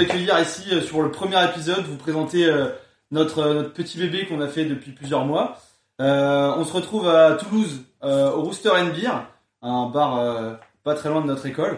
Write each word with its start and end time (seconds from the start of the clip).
accueillir 0.00 0.38
ici 0.40 0.64
euh, 0.72 0.80
sur 0.80 1.02
le 1.02 1.10
premier 1.10 1.42
épisode, 1.44 1.84
vous 1.84 1.96
présenter 1.96 2.46
euh, 2.46 2.68
notre 3.10 3.40
euh, 3.40 3.54
notre 3.54 3.72
petit 3.72 3.98
bébé 3.98 4.26
qu'on 4.26 4.40
a 4.40 4.48
fait 4.48 4.64
depuis 4.64 4.92
plusieurs 4.92 5.24
mois. 5.24 5.58
On 5.98 6.64
se 6.64 6.72
retrouve 6.72 7.08
à 7.08 7.32
Toulouse 7.34 7.82
au 8.02 8.40
Rooster 8.42 8.70
and 8.70 8.94
Beer, 8.94 9.12
un 9.60 9.86
bar 9.90 10.58
pas 10.82 10.94
très 10.94 11.10
loin 11.10 11.20
de 11.20 11.26
notre 11.26 11.44
école. 11.44 11.76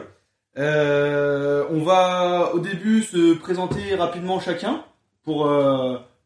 On 0.57 1.82
va 1.85 2.50
au 2.54 2.61
début 2.61 3.03
se 3.03 3.35
présenter 3.35 3.96
rapidement 3.96 4.39
chacun 4.39 4.85
pour 5.25 5.50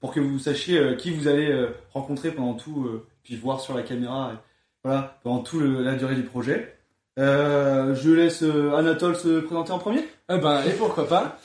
pour 0.00 0.12
que 0.12 0.20
vous 0.20 0.38
sachiez 0.38 0.96
qui 0.98 1.10
vous 1.10 1.26
allez 1.26 1.68
rencontrer 1.94 2.32
pendant 2.32 2.52
tout, 2.52 2.86
puis 3.22 3.36
voir 3.36 3.60
sur 3.60 3.74
la 3.74 3.80
caméra, 3.82 4.32
voilà, 4.84 5.16
pendant 5.22 5.38
tout 5.38 5.58
le- 5.58 5.82
la 5.82 5.94
durée 5.94 6.16
du 6.16 6.22
projet. 6.24 6.76
Je 7.16 8.10
laisse 8.10 8.42
Anatole 8.76 9.16
se 9.16 9.40
présenter 9.40 9.72
en 9.72 9.78
premier. 9.78 10.06
Ah 10.28 10.36
ben, 10.36 10.60
et 10.66 10.72
pourquoi 10.72 11.08
pas? 11.08 11.38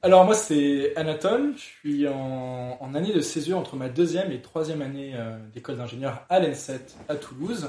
Alors 0.00 0.24
moi 0.24 0.34
c'est 0.34 0.94
Anatole, 0.96 1.54
je 1.56 1.60
suis 1.60 2.08
en, 2.08 2.78
en 2.80 2.94
année 2.94 3.12
de 3.12 3.20
césure 3.20 3.58
entre 3.58 3.74
ma 3.74 3.88
deuxième 3.88 4.30
et 4.30 4.40
troisième 4.40 4.80
année 4.80 5.12
euh, 5.16 5.36
d'école 5.52 5.76
d'ingénieur 5.76 6.24
à 6.28 6.38
l'ENSET 6.38 6.94
à 7.08 7.16
Toulouse, 7.16 7.68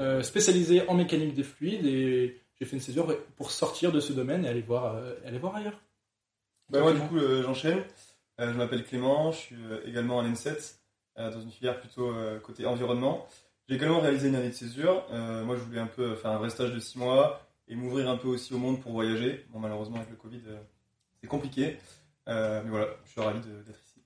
euh, 0.00 0.22
spécialisé 0.22 0.88
en 0.88 0.94
mécanique 0.94 1.34
des 1.34 1.42
fluides 1.42 1.84
et 1.84 2.40
j'ai 2.58 2.64
fait 2.64 2.76
une 2.76 2.82
césure 2.82 3.12
pour 3.36 3.50
sortir 3.50 3.90
de 3.90 3.98
ce 3.98 4.12
domaine 4.12 4.44
et 4.44 4.48
aller 4.48 4.62
voir, 4.62 4.94
euh, 4.94 5.14
aller 5.26 5.38
voir 5.38 5.56
ailleurs. 5.56 5.80
Bah, 6.70 6.80
moi, 6.80 6.92
du 6.92 7.00
coup, 7.00 7.18
euh, 7.18 7.42
j'enchaîne. 7.42 7.82
Je 8.38 8.44
m'appelle 8.52 8.84
Clément, 8.84 9.32
je 9.32 9.38
suis 9.38 9.56
également 9.84 10.20
à 10.20 10.22
l'ENSET, 10.22 10.76
dans 11.16 11.40
une 11.40 11.50
filière 11.50 11.80
plutôt 11.80 12.14
côté 12.44 12.64
environnement. 12.66 13.26
J'ai 13.68 13.74
également 13.74 13.98
réalisé 13.98 14.28
une 14.28 14.36
année 14.36 14.50
de 14.50 14.54
césure. 14.54 15.04
Moi, 15.10 15.56
je 15.56 15.60
voulais 15.62 15.80
un 15.80 15.88
peu 15.88 16.14
faire 16.14 16.30
un 16.30 16.38
vrai 16.38 16.48
stage 16.48 16.72
de 16.72 16.78
6 16.78 16.98
mois 17.00 17.40
et 17.66 17.74
m'ouvrir 17.74 18.08
un 18.08 18.16
peu 18.16 18.28
aussi 18.28 18.54
au 18.54 18.58
monde 18.58 18.80
pour 18.80 18.92
voyager. 18.92 19.44
Bon, 19.50 19.58
malheureusement, 19.58 19.96
avec 19.96 20.10
le 20.10 20.14
Covid, 20.14 20.42
c'est 21.20 21.28
compliqué. 21.28 21.78
Euh, 22.28 22.62
mais 22.64 22.70
voilà, 22.70 22.88
je 23.04 23.10
suis 23.10 23.20
ravi 23.20 23.40
d'être 23.40 23.80
ici. 23.84 24.02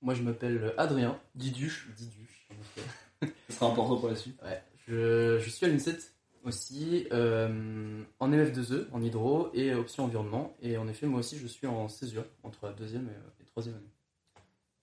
Moi, 0.00 0.14
je 0.14 0.22
m'appelle 0.22 0.74
Adrien, 0.76 1.18
Diduche. 1.34 1.88
Diduche, 1.96 2.48
en 2.50 2.54
effet. 2.60 3.34
Ce 3.48 3.54
sera 3.54 3.70
important 3.70 3.96
pour 3.96 4.08
la 4.08 4.16
suite. 4.16 4.40
Ouais. 4.42 4.62
Je, 4.86 5.38
je 5.38 5.50
suis 5.50 5.64
à 5.66 5.68
l'INSET 5.68 5.98
aussi, 6.44 7.06
euh, 7.12 8.02
en 8.20 8.30
MF2E, 8.30 8.86
en 8.92 9.02
hydro 9.02 9.50
et 9.54 9.74
option 9.74 10.04
environnement. 10.04 10.54
Et 10.60 10.76
en 10.76 10.86
effet, 10.88 11.06
moi 11.06 11.20
aussi, 11.20 11.38
je 11.38 11.46
suis 11.46 11.66
en 11.66 11.88
césure 11.88 12.24
entre 12.42 12.66
la 12.66 12.72
deuxième 12.72 13.08
et, 13.08 13.42
et 13.42 13.46
troisième 13.46 13.76
année. 13.76 13.94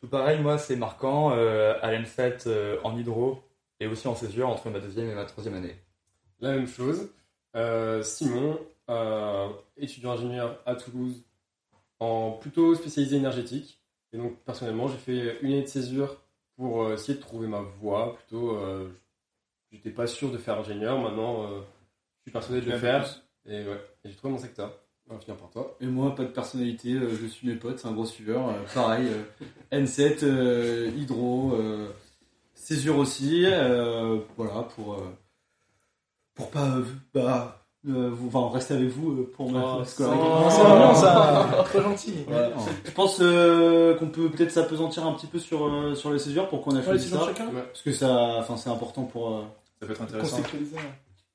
Tout 0.01 0.07
pareil, 0.07 0.41
moi 0.41 0.57
c'est 0.57 0.75
marquant 0.75 1.31
euh, 1.31 1.75
à 1.83 1.91
euh, 1.91 2.79
en 2.83 2.97
hydro 2.97 3.43
et 3.79 3.85
aussi 3.85 4.07
en 4.07 4.15
césure 4.15 4.49
entre 4.49 4.71
ma 4.71 4.79
deuxième 4.79 5.07
et 5.11 5.13
ma 5.13 5.25
troisième 5.25 5.53
année. 5.53 5.75
La 6.39 6.53
même 6.55 6.67
chose. 6.67 7.11
Euh, 7.55 8.01
Simon, 8.01 8.59
euh, 8.89 9.49
étudiant 9.77 10.13
ingénieur 10.13 10.59
à 10.65 10.73
Toulouse, 10.73 11.23
en 12.01 12.31
plutôt 12.31 12.73
spécialisé 12.75 13.15
énergétique. 13.17 13.79
Et 14.11 14.17
donc, 14.17 14.35
personnellement, 14.43 14.87
j'ai 14.89 14.97
fait 14.97 15.37
une 15.41 15.53
année 15.53 15.61
de 15.61 15.67
césure 15.67 16.17
pour 16.57 16.83
euh, 16.83 16.95
essayer 16.95 17.13
de 17.13 17.21
trouver 17.23 17.47
ma 17.47 17.61
voie. 17.61 18.15
Plutôt, 18.15 18.57
euh, 18.57 18.89
j'étais 19.71 19.91
pas 19.91 20.07
sûr 20.07 20.31
de 20.31 20.37
faire 20.37 20.59
ingénieur. 20.59 20.99
Maintenant, 20.99 21.43
euh, 21.43 21.61
je 22.17 22.23
suis 22.23 22.31
persuadé 22.31 22.61
de 22.65 22.71
le 22.71 22.77
faire. 22.77 23.03
plus. 23.03 23.51
Et 23.53 23.63
ouais, 23.63 23.81
et 24.03 24.09
j'ai 24.09 24.15
trouvé 24.15 24.33
mon 24.33 24.39
secteur. 24.39 24.73
On 25.09 25.13
va 25.13 25.19
finir 25.19 25.37
par 25.37 25.49
toi. 25.51 25.77
Et 25.79 25.85
moi, 25.85 26.15
pas 26.15 26.23
de 26.23 26.29
personnalité, 26.29 26.93
euh, 26.93 27.15
je 27.15 27.27
suis 27.27 27.47
mes 27.47 27.55
potes, 27.55 27.79
c'est 27.79 27.87
un 27.87 27.93
gros 27.93 28.05
suiveur. 28.05 28.49
euh, 28.49 28.53
pareil, 28.73 29.07
euh, 29.07 29.23
N7, 29.71 30.23
euh, 30.23 30.91
Hydro, 30.97 31.53
euh, 31.55 31.91
Césure 32.55 32.97
aussi. 32.97 33.45
euh, 33.45 34.19
voilà, 34.37 34.63
pour, 34.63 34.95
euh, 34.95 35.15
pour 36.33 36.49
pas. 36.49 36.79
bah, 37.13 37.60
euh, 37.89 38.09
vous, 38.11 38.27
enfin, 38.27 38.53
rester 38.53 38.75
avec 38.75 38.89
vous 38.89 39.11
euh, 39.11 39.31
pour 39.35 39.51
ma 39.51 39.77
Oh, 39.79 39.83
scolarité. 39.83 40.23
Oh, 40.23 40.47
c'est 40.49 40.61
vraiment 40.61 40.95
ça, 40.95 41.63
trop 41.65 41.81
gentil. 41.81 42.13
Voilà. 42.27 42.51
Je 42.85 42.91
pense 42.91 43.17
euh, 43.21 43.95
qu'on 43.95 44.09
peut 44.09 44.29
peut-être 44.29 44.51
s'apesantir 44.51 45.05
un 45.05 45.13
petit 45.13 45.27
peu 45.27 45.39
sur, 45.39 45.65
euh, 45.65 45.95
sur 45.95 46.11
les 46.11 46.19
césures 46.19 46.47
pour 46.49 46.61
qu'on 46.61 46.75
a 46.75 46.81
Ouais, 46.81 46.99
ça. 46.99 47.25
chacun 47.25 47.47
Parce 47.51 47.81
que 47.81 47.91
ça, 47.91 48.35
enfin, 48.39 48.55
c'est 48.57 48.69
important 48.69 49.03
pour. 49.03 49.37
euh, 49.37 49.41
Ça 49.79 49.87
peut 49.87 49.93
être 49.93 50.01
intéressant. 50.03 50.41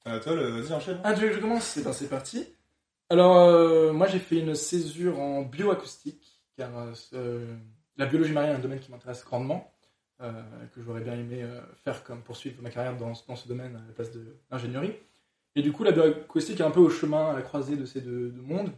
Anatole, 0.05 0.61
vas-y, 0.61 0.73
enchaîne. 0.73 0.99
Ah, 1.03 1.15
tu 1.15 1.23
veux 1.23 1.29
que 1.29 1.35
je 1.35 1.41
commence 1.41 1.65
C'est 1.65 1.83
ben, 1.83 1.93
c'est 1.93 2.09
parti. 2.09 2.47
Alors, 3.11 3.37
euh, 3.39 3.93
moi, 3.93 4.07
j'ai 4.07 4.19
fait 4.21 4.39
une 4.39 4.55
césure 4.55 5.19
en 5.21 5.43
bioacoustique, 5.43 6.41
car 6.57 6.71
euh, 7.13 7.55
la 7.97 8.07
biologie 8.07 8.33
marine 8.33 8.51
est 8.51 8.55
un 8.55 8.59
domaine 8.61 8.79
qui 8.81 8.91
m'intéresse 8.93 9.25
grandement, 9.25 9.73
euh, 10.23 10.31
que 10.75 10.81
j'aurais 10.83 11.01
bien 11.01 11.15
aimé 11.15 11.43
euh, 11.43 11.61
faire 11.85 12.05
comme 12.05 12.21
poursuivre 12.23 12.63
ma 12.63 12.71
carrière 12.71 12.97
dans, 12.97 13.13
dans 13.29 13.37
ce 13.37 13.49
domaine 13.49 13.75
à 13.77 13.87
la 13.87 13.93
place 13.95 14.13
de 14.13 14.37
l'ingénierie. 14.51 14.93
Et 15.57 15.63
du 15.63 15.73
coup, 15.73 15.83
la 15.83 15.91
bioacoustique 15.91 16.61
est 16.61 16.65
un 16.65 16.71
peu 16.71 16.81
au 16.81 16.91
chemin, 16.91 17.31
à 17.31 17.33
la 17.33 17.43
croisée 17.43 17.77
de 17.77 17.85
ces 17.85 18.01
deux, 18.01 18.29
deux 18.29 18.43
mondes. 18.43 18.71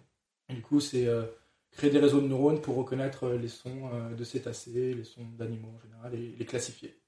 Et 0.49 0.55
du 0.55 0.63
coup, 0.63 0.81
c'est 0.81 1.07
euh, 1.07 1.25
créer 1.73 1.91
des 1.91 1.99
réseaux 1.99 2.21
de 2.21 2.27
neurones 2.27 2.61
pour 2.61 2.77
reconnaître 2.77 3.25
euh, 3.25 3.37
les 3.37 3.49
sons 3.49 3.91
euh, 3.93 4.15
de 4.15 4.25
cétacés, 4.25 4.95
les 4.95 5.05
sons 5.05 5.27
d'animaux 5.37 5.69
en 5.77 5.81
général, 5.81 6.15
et 6.15 6.35
les 6.39 6.45
classifier, 6.47 6.99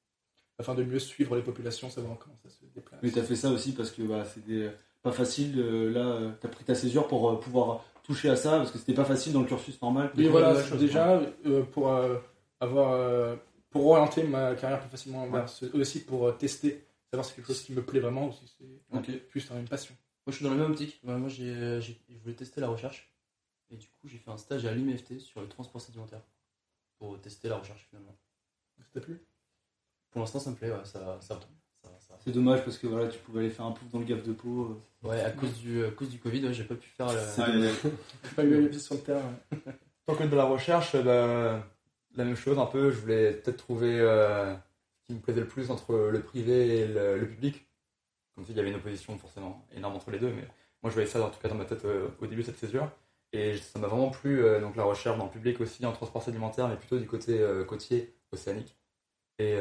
afin 0.59 0.75
de 0.75 0.83
mieux 0.83 0.99
suivre 0.99 1.37
les 1.37 1.43
populations, 1.43 1.89
savoir 1.89 2.19
comment 2.19 2.37
ça 2.43 2.51
se 2.51 2.67
déplace. 2.75 3.01
Mais 3.03 3.11
t'as 3.11 3.23
fait 3.23 3.37
ça 3.37 3.51
aussi 3.51 3.73
parce 3.73 3.91
que 3.91 4.03
bah, 4.03 4.27
c'était 4.27 4.71
pas 5.03 5.13
facile. 5.13 5.59
là, 5.59 6.01
euh, 6.01 6.31
t'as 6.41 6.49
pris 6.49 6.65
ta 6.65 6.75
césure 6.75 7.07
pour 7.07 7.39
pouvoir 7.41 7.85
toucher 8.03 8.29
à 8.29 8.37
ça 8.37 8.59
parce 8.59 8.71
que 8.71 8.79
c'était 8.79 8.95
pas 8.95 9.05
facile 9.05 9.33
dans 9.33 9.41
le 9.41 9.47
cursus 9.47 9.81
normal. 9.81 10.11
Oui, 10.17 10.27
voilà, 10.27 10.63
chose, 10.63 10.79
déjà, 10.79 11.21
euh, 11.47 11.63
pour 11.63 11.93
euh, 11.93 12.17
avoir, 12.61 13.39
pour 13.71 13.87
orienter 13.87 14.25
ma 14.25 14.55
carrière 14.55 14.81
plus 14.81 14.91
facilement 14.91 15.27
vers 15.29 15.49
ce, 15.49 15.67
aussi 15.77 16.01
pour 16.01 16.37
tester, 16.37 16.85
savoir 17.11 17.25
si 17.25 17.31
c'est 17.31 17.37
quelque 17.37 17.47
chose 17.49 17.63
qui 17.63 17.73
me 17.73 17.83
plaît 17.83 18.01
vraiment 18.01 18.29
ou 18.29 18.33
si 18.33 18.47
c'est 18.59 18.97
Ok. 18.97 19.11
plus 19.29 19.51
une 19.51 19.69
passion. 19.69 19.95
Moi, 20.27 20.33
je 20.33 20.37
suis 20.37 20.45
dans 20.45 20.51
la 20.53 20.57
même 20.57 20.71
optique. 20.71 21.01
Ouais, 21.05 21.17
moi, 21.17 21.29
j'ai, 21.29 21.51
euh, 21.55 21.81
j'ai- 21.81 22.01
je 22.09 22.19
voulais 22.19 22.35
tester 22.35 22.61
la 22.61 22.69
recherche. 22.69 23.13
Et 23.71 23.77
du 23.77 23.87
coup, 23.89 24.07
j'ai 24.09 24.19
fait 24.19 24.31
un 24.31 24.37
stage 24.37 24.65
à 24.67 24.73
l'UMFT 24.73 25.19
sur 25.21 25.41
le 25.41 25.49
transport 25.49 25.81
sédimentaire 25.81 26.23
pour 26.99 27.21
tester 27.21 27.49
la 27.49 27.57
recherche 27.59 27.87
finalement. 27.89 28.17
Ça 28.79 28.85
t'a 28.95 29.01
plu? 29.01 29.21
Pour 30.11 30.21
l'instant, 30.21 30.41
ça 30.41 30.51
me 30.51 30.57
plaît, 30.57 30.71
ouais, 30.71 30.85
ça, 30.85 31.19
ça 31.21 31.35
va. 31.35 31.41
Ça. 31.99 32.19
C'est 32.25 32.33
dommage 32.33 32.63
parce 32.65 32.77
que 32.79 32.87
voilà, 32.87 33.09
tu 33.09 33.19
pouvais 33.21 33.41
aller 33.41 33.51
faire 33.51 33.65
un 33.65 33.71
pouf 33.73 33.89
dans 33.91 33.99
le 34.01 34.05
gaffe 34.05 34.23
de 34.23 34.33
peau. 34.33 34.83
euh. 35.05 35.09
Ouais, 35.09 35.21
à 35.21 35.31
cause 35.31 35.57
du, 35.59 35.85
à 35.85 35.91
cause 35.91 36.11
du 36.11 36.19
Covid, 36.19 36.45
ouais, 36.47 36.53
j'ai 36.53 36.65
pas 36.65 36.75
pu 36.75 36.89
faire 36.89 37.09
aïe. 37.09 37.17
J'ai 38.25 38.31
pas 38.37 38.45
eu 38.45 38.61
les 38.63 38.69
pieds 38.69 38.79
sur 38.79 38.97
le 38.97 39.01
terrain. 39.01 39.35
Tant 40.07 40.15
que 40.15 40.25
de 40.25 40.37
la 40.37 40.45
recherche, 40.45 40.95
bah, 41.03 41.67
la 42.17 42.25
même 42.25 42.37
chose 42.37 42.59
un 42.59 42.67
peu, 42.67 42.91
je 42.91 42.99
voulais 42.99 43.33
peut-être 43.33 43.57
trouver 43.59 43.99
euh, 44.01 44.55
qui 45.11 45.17
me 45.17 45.21
plaisait 45.21 45.41
le 45.41 45.49
plus 45.49 45.71
entre 45.71 45.95
le 45.97 46.23
privé 46.23 46.81
et 46.81 46.87
le, 46.87 47.27
public. 47.27 47.67
Comme 48.35 48.45
si 48.45 48.53
il 48.53 48.57
y 48.57 48.61
avait 48.61 48.71
une 48.71 48.77
opposition 48.77 49.19
forcément 49.19 49.67
énorme 49.75 49.97
entre 49.97 50.11
les 50.11 50.19
deux, 50.19 50.33
mais 50.33 50.47
moi 50.83 50.91
je 50.91 50.95
voyais 50.95 51.09
ça 51.09 51.21
en 51.23 51.31
tout 51.31 51.41
cas 51.41 51.49
dans 51.49 51.57
ma 51.57 51.65
tête 51.65 51.85
euh, 51.85 52.09
au 52.21 52.27
début 52.27 52.43
cette 52.43 52.59
césure. 52.59 52.91
Et 53.33 53.57
ça 53.57 53.79
m'a 53.79 53.89
vraiment 53.89 54.11
plu, 54.11 54.43
euh, 54.43 54.61
donc 54.61 54.77
la 54.77 54.85
recherche 54.85 55.19
dans 55.19 55.29
public 55.29 55.61
aussi, 55.61 55.85
en 55.85 55.93
transport 55.93 56.23
sédimentaire, 56.23 56.69
mais 56.69 56.77
plutôt 56.77 56.99
du 56.99 57.07
côté 57.07 57.39
euh, 57.41 57.65
côtier, 57.65 58.15
océanique. 58.33 58.77
Et 59.39 59.57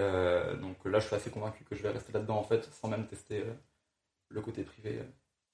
donc 0.62 0.76
là 0.84 1.00
je 1.00 1.08
suis 1.08 1.16
assez 1.16 1.30
convaincu 1.30 1.64
que 1.64 1.74
je 1.74 1.82
vais 1.82 1.90
rester 1.90 2.12
là-dedans 2.12 2.38
en 2.38 2.44
fait, 2.44 2.66
sans 2.66 2.90
même 2.90 3.08
tester 3.08 3.46
le 4.28 4.42
côté 4.42 4.64
privé. 4.64 5.00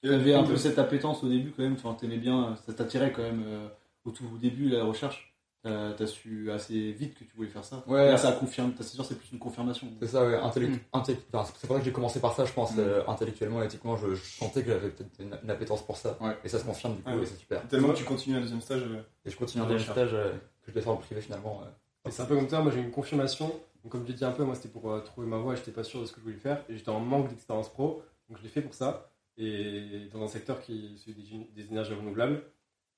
Tu 0.02 0.12
avais 0.12 0.34
un 0.34 0.44
peu 0.44 0.58
cette 0.58 0.80
appétence 0.80 1.24
au 1.24 1.30
début 1.30 1.52
quand 1.52 1.62
même. 1.62 1.74
Enfin, 1.74 1.94
t'aimais 1.94 2.18
bien, 2.18 2.56
ça 2.56 2.74
t'attirait 2.74 3.12
quand 3.12 3.22
même 3.22 3.70
au 4.04 4.10
tout 4.10 4.40
début 4.40 4.70
la 4.70 4.84
recherche? 4.84 5.35
T'as 5.66 6.04
as 6.04 6.06
su 6.08 6.52
assez 6.52 6.92
vite 6.92 7.16
que 7.16 7.24
tu 7.24 7.36
voulais 7.36 7.50
faire 7.50 7.64
ça. 7.66 7.84
Ouais. 7.88 8.12
Là, 8.12 8.18
ça 8.18 8.34
confirme. 8.34 8.74
Ta 8.74 8.84
césure, 8.84 9.04
c'est 9.04 9.18
plus 9.18 9.32
une 9.34 9.40
confirmation. 9.40 9.88
C'est 10.00 10.10
ça, 10.10 10.24
ouais, 10.24 10.36
intellect- 10.36 10.74
Mm. 10.74 10.80
intellect- 11.00 11.24
enfin, 11.34 11.52
c'est 11.60 11.68
pour 11.68 11.76
ça 11.76 11.80
que 11.80 11.86
j'ai 11.86 11.92
commencé 11.92 12.20
par 12.20 12.34
ça, 12.36 12.46
je 12.46 12.54
pense, 12.54 12.76
Mm. 12.76 12.80
euh, 12.82 13.08
intellectuellement, 13.08 13.64
éthiquement, 13.64 13.98
je, 13.98 14.14
je 14.14 14.24
sentais 14.24 14.62
que 14.62 14.68
j'avais 14.70 14.90
peut-être 14.90 15.10
une, 15.20 15.36
une 15.44 15.50
appétence 15.50 15.84
pour 15.84 15.98
ça. 15.98 16.18
Ouais. 16.22 16.38
Et 16.44 16.50
ça 16.50 16.60
se 16.60 16.66
confirme 16.66 16.96
du 16.98 17.02
coup, 17.02 17.10
Ouais. 17.10 17.24
et 17.24 17.26
c'est 17.26 17.38
super. 17.38 17.68
Tellement 17.68 17.90
que 17.94 17.98
tu 17.98 18.04
continues 18.04 18.38
un 18.38 18.42
deuxième 18.42 18.62
stage. 18.62 18.84
euh, 18.84 19.02
Et 19.26 19.32
je 19.32 19.36
continue 19.38 19.64
un 19.64 19.68
deuxième 19.68 19.92
stage 19.92 20.14
euh, 20.14 20.34
que 20.62 20.68
je 20.70 20.72
vais 20.74 20.82
faire 20.82 20.94
en 20.94 20.98
privé 20.98 21.20
finalement. 21.22 21.62
euh. 21.64 22.08
Et 22.08 22.12
c'est 22.12 22.22
un 22.22 22.26
peu 22.26 22.36
comme 22.36 22.48
toi, 22.48 22.62
moi 22.62 22.72
j'ai 22.72 22.80
eu 22.80 22.84
une 22.84 22.92
confirmation. 22.92 23.48
Donc, 23.84 23.92
comme 23.92 24.04
je 24.04 24.08
l'ai 24.10 24.14
dit 24.14 24.26
un 24.26 24.32
peu, 24.34 24.44
moi 24.44 24.54
c'était 24.54 24.70
pour 24.70 24.92
euh, 24.92 25.00
trouver 25.00 25.26
ma 25.26 25.38
voie 25.38 25.54
et 25.54 25.56
j'étais 25.58 25.72
pas 25.72 25.84
sûr 25.84 26.00
de 26.02 26.06
ce 26.06 26.12
que 26.12 26.20
je 26.20 26.26
voulais 26.26 26.38
faire. 26.38 26.64
Et 26.70 26.76
j'étais 26.78 26.90
en 26.90 27.00
manque 27.00 27.30
d'expérience 27.30 27.70
pro. 27.70 28.04
Donc 28.30 28.38
je 28.38 28.44
l'ai 28.44 28.50
fait 28.50 28.62
pour 28.62 28.76
ça. 28.76 29.10
Et 29.38 30.10
dans 30.14 30.22
un 30.24 30.28
secteur 30.28 30.62
qui 30.62 30.74
est 30.94 30.98
celui 30.98 31.16
des, 31.56 31.64
des 31.64 31.70
énergies 31.72 31.94
renouvelables, 31.96 32.44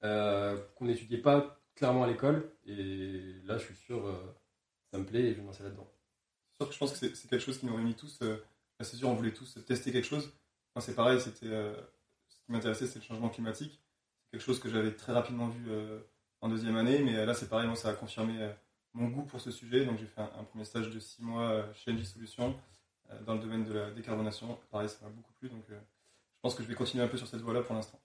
euh, 0.03 0.57
qu'on 0.75 0.85
n'étudiait 0.85 1.17
pas 1.17 1.56
clairement 1.77 2.03
à 2.03 2.07
l'école. 2.07 2.51
Et 2.65 3.35
là 3.45 3.57
je 3.57 3.65
suis 3.65 3.75
sûr, 3.75 4.05
euh, 4.07 4.13
ça 4.91 4.99
me 4.99 5.05
plaît 5.05 5.21
et 5.21 5.31
je 5.31 5.35
vais 5.37 5.41
me 5.41 5.47
lancer 5.47 5.63
là-dedans. 5.63 5.87
C'est 6.51 6.57
sûr 6.65 6.67
que 6.69 6.73
je 6.73 6.79
pense 6.79 6.91
que 6.93 6.97
c'est 6.97 7.15
c'est 7.15 7.29
quelque 7.29 7.43
chose 7.45 7.59
qui 7.59 7.65
nous 7.67 7.75
réunit 7.75 7.95
tous. 7.95 8.19
euh, 8.23 8.37
la 8.79 8.85
césure, 8.85 9.09
on 9.09 9.15
voulait 9.15 9.33
tous 9.33 9.57
tester 9.65 9.91
quelque 9.91 10.05
chose. 10.07 10.33
Enfin, 10.75 10.85
c'est 10.85 10.95
pareil, 10.95 11.19
c'était 11.21 11.47
euh, 11.47 11.75
ce 12.29 12.35
qui 12.45 12.51
m'intéressait, 12.51 12.87
c'est 12.87 12.99
le 12.99 13.05
changement 13.05 13.29
climatique. 13.29 13.81
C'est 14.25 14.31
quelque 14.37 14.45
chose 14.45 14.59
que 14.59 14.69
j'avais 14.69 14.93
très 14.95 15.13
rapidement 15.13 15.47
vu 15.49 15.65
euh, 15.71 15.99
en 16.41 16.49
deuxième 16.49 16.75
année, 16.77 16.99
mais 17.01 17.15
euh, 17.15 17.25
là, 17.25 17.33
c'est 17.33 17.49
pareil, 17.49 17.67
moi, 17.67 17.75
ça 17.75 17.89
a 17.89 17.93
confirmé 17.93 18.41
euh, 18.41 18.53
mon 18.93 19.07
goût 19.09 19.23
pour 19.23 19.41
ce 19.41 19.51
sujet. 19.51 19.85
Donc, 19.85 19.97
j'ai 19.99 20.05
fait 20.05 20.21
un, 20.21 20.31
un 20.39 20.43
premier 20.43 20.65
stage 20.65 20.89
de 20.91 20.99
six 20.99 21.23
mois 21.23 21.49
euh, 21.49 21.73
chez 21.73 21.91
NG 21.91 22.03
Solutions 22.03 22.55
euh, 23.09 23.21
dans 23.23 23.33
le 23.33 23.39
domaine 23.39 23.63
de 23.63 23.73
la 23.73 23.91
décarbonation. 23.91 24.59
Pareil, 24.69 24.89
ça 24.89 24.97
m'a 25.05 25.09
beaucoup 25.09 25.33
plu, 25.39 25.49
donc 25.49 25.63
euh, 25.71 25.79
je 25.79 26.39
pense 26.41 26.53
que 26.55 26.61
je 26.63 26.67
vais 26.67 26.75
continuer 26.75 27.03
un 27.03 27.07
peu 27.07 27.17
sur 27.17 27.27
cette 27.27 27.41
voie-là 27.41 27.61
pour 27.63 27.73
l'instant. 27.75 27.99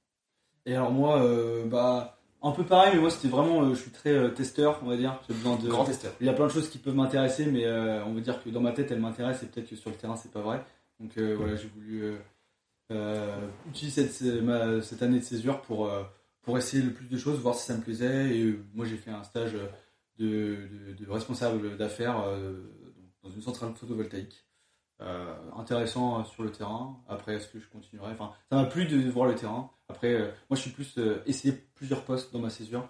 Et 0.64 0.74
alors 0.74 0.90
moi, 0.92 1.22
euh, 1.22 1.66
bah 1.66 2.21
un 2.42 2.50
peu 2.52 2.64
pareil, 2.64 2.92
mais 2.94 3.00
moi 3.00 3.10
c'était 3.10 3.28
vraiment, 3.28 3.62
euh, 3.62 3.74
je 3.74 3.80
suis 3.80 3.90
très 3.90 4.10
euh, 4.10 4.28
testeur, 4.30 4.80
on 4.82 4.88
va 4.88 4.96
dire. 4.96 5.20
J'ai 5.28 5.34
besoin 5.34 5.56
de. 5.56 5.68
Grand 5.68 5.84
testeur. 5.84 6.12
Il 6.20 6.26
y 6.26 6.30
a 6.30 6.32
plein 6.32 6.46
de 6.46 6.52
choses 6.52 6.68
qui 6.68 6.78
peuvent 6.78 6.94
m'intéresser, 6.94 7.46
mais 7.46 7.64
euh, 7.64 8.04
on 8.04 8.14
va 8.14 8.20
dire 8.20 8.42
que 8.42 8.50
dans 8.50 8.60
ma 8.60 8.72
tête 8.72 8.90
elles 8.90 9.00
m'intéressent 9.00 9.44
et 9.44 9.46
peut-être 9.46 9.68
que 9.70 9.76
sur 9.76 9.90
le 9.90 9.96
terrain 9.96 10.16
c'est 10.16 10.30
pas 10.32 10.40
vrai. 10.42 10.64
Donc 11.00 11.16
voilà, 11.18 11.56
j'ai 11.56 11.68
voulu 11.68 12.14
utiliser 13.68 14.06
cette, 14.06 14.42
ma- 14.42 14.80
cette 14.82 15.02
année 15.02 15.18
de 15.18 15.24
césure 15.24 15.60
pour, 15.62 15.90
pour 16.42 16.58
essayer 16.58 16.82
le 16.82 16.92
plus 16.92 17.06
de 17.06 17.16
choses, 17.16 17.38
voir 17.40 17.54
si 17.54 17.66
ça 17.66 17.74
me 17.76 17.80
plaisait. 17.82 18.36
Et 18.36 18.58
moi, 18.74 18.84
j'ai 18.86 18.96
fait 18.96 19.10
un 19.10 19.24
stage 19.24 19.54
de, 20.18 20.26
de, 20.26 20.94
de 21.04 21.10
responsable 21.10 21.76
d'affaires 21.76 22.22
dans 23.22 23.30
une 23.30 23.42
centrale 23.42 23.72
photovoltaïque. 23.74 24.44
Euh, 25.02 25.34
intéressant 25.56 26.20
euh, 26.20 26.25
sur 26.25 26.44
le 26.44 26.52
terrain. 26.52 26.96
Après, 27.08 27.34
est-ce 27.34 27.49
que 27.49 27.58
je 27.58 27.66
continuerai? 27.69 28.12
Enfin, 28.12 28.31
ça 28.50 28.56
m'a 28.56 28.64
plu 28.66 28.87
de 28.87 29.10
voir 29.10 29.26
le 29.26 29.34
terrain. 29.34 29.69
Après, 29.88 30.12
euh, 30.14 30.26
moi, 30.49 30.56
je 30.56 30.60
suis 30.60 30.70
plus 30.70 30.94
euh, 30.99 31.22
essayer 31.26 31.52
plusieurs 31.75 32.02
postes 32.02 32.32
dans 32.32 32.38
ma 32.38 32.50
césure. 32.50 32.88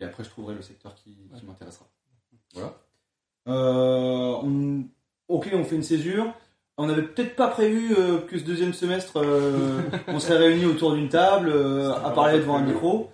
Et 0.00 0.04
après, 0.04 0.24
je 0.24 0.28
trouverai 0.30 0.54
le 0.54 0.62
secteur 0.62 0.94
qui, 0.94 1.16
qui 1.34 1.46
m'intéressera. 1.46 1.86
Voilà. 2.54 2.74
On- 3.46 4.84
ok, 5.28 5.50
on 5.54 5.64
fait 5.64 5.76
une 5.76 5.82
césure. 5.82 6.32
On 6.76 6.86
n'avait 6.86 7.02
peut-être 7.02 7.34
pas 7.36 7.48
prévu 7.48 7.94
que 8.28 8.38
ce 8.38 8.44
deuxième 8.44 8.72
semestre, 8.72 9.22
on 10.08 10.18
serait 10.20 10.38
réunis 10.38 10.66
autour 10.66 10.94
d'une 10.94 11.08
table 11.08 11.52
à 12.04 12.10
parler 12.10 12.38
devant 12.38 12.56
un 12.56 12.62
micro. 12.62 13.10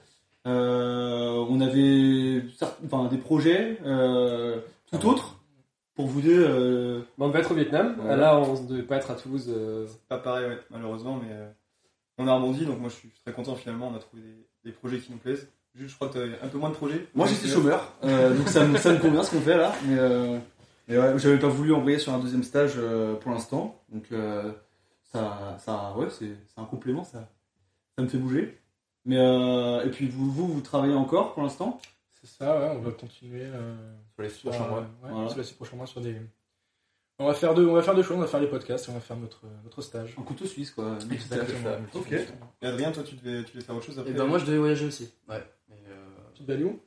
On 0.46 1.60
avait 1.60 2.42
enfin, 2.86 3.08
des 3.08 3.18
projets 3.18 3.78
tout 4.90 5.06
autres 5.08 5.33
pour 5.94 6.06
vous 6.06 6.20
deux. 6.20 6.44
euh, 6.46 7.00
Bon, 7.18 7.26
on 7.26 7.28
devait 7.28 7.40
être 7.40 7.50
au 7.52 7.54
Vietnam. 7.54 7.96
Ouais. 8.00 8.16
Là, 8.16 8.38
on 8.38 8.60
ne 8.62 8.68
devait 8.68 8.82
pas 8.82 8.96
être 8.96 9.10
à 9.10 9.14
Toulouse. 9.14 9.46
euh, 9.48 9.86
Pas 10.08 10.18
pareil, 10.18 10.46
ouais, 10.46 10.58
malheureusement, 10.70 11.18
mais 11.22 11.32
euh, 11.32 11.48
on 12.18 12.26
a 12.28 12.34
rebondi, 12.34 12.64
donc 12.66 12.78
moi 12.80 12.88
je 12.90 12.94
suis 12.96 13.10
très 13.24 13.32
content 13.32 13.54
finalement, 13.54 13.88
on 13.92 13.96
a 13.96 13.98
trouvé 13.98 14.22
des, 14.22 14.70
des 14.70 14.72
projets 14.72 14.98
qui 14.98 15.10
nous 15.12 15.18
plaisent. 15.18 15.48
Juste, 15.74 15.90
je 15.90 15.96
crois 15.96 16.08
que 16.08 16.24
tu 16.24 16.32
un 16.40 16.48
peu 16.48 16.58
moins 16.58 16.70
de 16.70 16.74
projets. 16.76 17.08
Moi 17.14 17.26
j'étais 17.26 17.48
chômeur, 17.48 17.92
euh, 18.04 18.32
donc 18.36 18.48
ça 18.48 18.64
me, 18.64 18.76
ça 18.78 18.92
me 18.92 18.98
convient 18.98 19.24
ce 19.24 19.32
qu'on 19.32 19.40
fait 19.40 19.56
là. 19.56 19.72
Mais, 19.86 19.98
euh, 19.98 20.38
mais 20.86 20.96
ouais, 20.98 21.18
j'avais 21.18 21.38
pas 21.40 21.48
voulu 21.48 21.72
envoyer 21.74 21.98
sur 21.98 22.12
un 22.14 22.20
deuxième 22.20 22.44
stage 22.44 22.74
euh, 22.76 23.14
pour 23.16 23.32
l'instant. 23.32 23.82
Donc 23.88 24.04
euh, 24.12 24.52
ça, 25.12 25.56
ça, 25.58 25.92
ouais, 25.96 26.06
c'est 26.10 26.28
c'est 26.46 26.60
un 26.60 26.64
complément, 26.64 27.02
ça, 27.02 27.28
ça 27.96 28.04
me 28.04 28.08
fait 28.08 28.18
bouger. 28.18 28.56
Mais 29.04 29.18
euh, 29.18 29.84
et 29.84 29.90
puis 29.90 30.06
vous, 30.06 30.30
vous, 30.30 30.46
vous 30.46 30.60
travaillez 30.60 30.94
encore 30.94 31.34
pour 31.34 31.42
l'instant? 31.42 31.80
C'est 32.24 32.38
ça, 32.44 32.58
ouais, 32.58 32.68
on 32.76 32.80
va 32.80 32.90
continuer 32.92 33.42
euh, 33.44 33.74
Sur 34.14 34.22
les 34.22 34.28
six 34.30 34.38
sur, 34.40 34.50
prochains 34.50 34.64
euh, 34.64 34.70
mois. 34.70 34.80
ouais, 34.80 35.10
Voilà. 35.10 35.28
sur 35.28 35.38
les 35.38 35.44
six 35.44 35.54
prochains 35.54 35.76
mois 35.76 35.86
sur 35.86 36.00
des. 36.00 36.16
On 37.18 37.26
va 37.26 37.34
faire 37.34 37.54
deux, 37.54 37.66
on 37.66 37.74
va 37.74 37.82
faire 37.82 37.94
deux 37.94 38.02
choses, 38.02 38.16
on 38.16 38.20
va 38.20 38.26
faire 38.26 38.40
les 38.40 38.48
podcasts 38.48 38.88
et 38.88 38.90
on 38.90 38.94
va 38.94 39.00
faire 39.00 39.16
notre, 39.16 39.42
notre 39.62 39.82
stage. 39.82 40.14
Un 40.18 40.22
couteau 40.22 40.46
suisse 40.46 40.70
quoi. 40.72 40.96
Exactement. 41.10 41.76
Ok. 41.94 42.12
Et 42.12 42.66
Adrien, 42.66 42.90
toi 42.92 43.02
tu 43.04 43.14
devais, 43.14 43.44
tu 43.44 43.52
devais 43.52 43.64
faire 43.64 43.76
autre 43.76 43.84
chose 43.86 43.98
après 43.98 44.10
Et 44.10 44.14
ben 44.14 44.24
moi 44.26 44.38
je 44.38 44.46
devais 44.46 44.58
voyager 44.58 44.86
aussi. 44.86 45.12
Ouais. 45.28 45.42
Mais, 45.68 45.76
euh, 45.88 45.94
Tu 46.34 46.44
te 46.44 46.52
où 46.62 46.80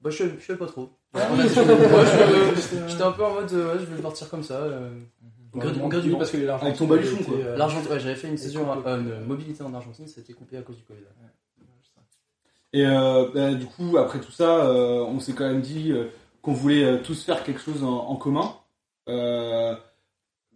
Bah 0.00 0.10
je, 0.10 0.24
je 0.38 0.44
sais 0.44 0.56
pas 0.56 0.66
trop. 0.66 0.90
Ah 1.12 1.28
On 1.30 1.38
euh, 1.38 2.54
J'étais 2.88 3.02
un 3.02 3.12
peu 3.12 3.24
en 3.24 3.34
mode 3.34 3.52
euh, 3.52 3.74
ouais, 3.74 3.78
je 3.80 3.84
vais 3.94 4.02
partir 4.02 4.28
comme 4.28 4.42
ça. 4.42 4.54
euh, 4.56 4.98
on 5.52 5.58
gré- 5.58 5.70
demande 5.72 5.90
gré 5.92 6.02
du 6.02 6.10
parce 6.16 6.32
que 6.32 6.38
l'argent 6.38 6.66
Avec 6.66 6.76
ton 6.78 6.86
baluchon, 6.88 7.22
quoi. 7.22 7.36
euh, 7.36 7.56
L'Argentine, 7.56 7.92
ouais, 7.92 8.00
j'avais 8.00 8.16
fait 8.16 8.26
une 8.28 8.34
euh, 8.56 9.20
une 9.20 9.26
mobilité 9.26 9.62
en 9.62 9.72
Argentine, 9.72 10.08
ça 10.08 10.20
a 10.20 10.22
été 10.24 10.32
coupé 10.32 10.56
à 10.56 10.62
cause 10.62 10.76
du 10.78 10.82
Covid. 10.82 11.04
Et 12.74 12.84
euh, 12.84 13.28
bah, 13.32 13.54
du 13.54 13.66
coup, 13.66 13.96
après 13.98 14.18
tout 14.18 14.32
ça, 14.32 14.66
euh, 14.66 15.04
on 15.04 15.20
s'est 15.20 15.32
quand 15.32 15.46
même 15.46 15.60
dit 15.60 15.92
euh, 15.92 16.06
qu'on 16.42 16.52
voulait 16.52 16.84
euh, 16.84 16.98
tous 16.98 17.24
faire 17.24 17.44
quelque 17.44 17.60
chose 17.60 17.84
en, 17.84 18.08
en 18.08 18.16
commun. 18.16 18.56
Euh, 19.08 19.76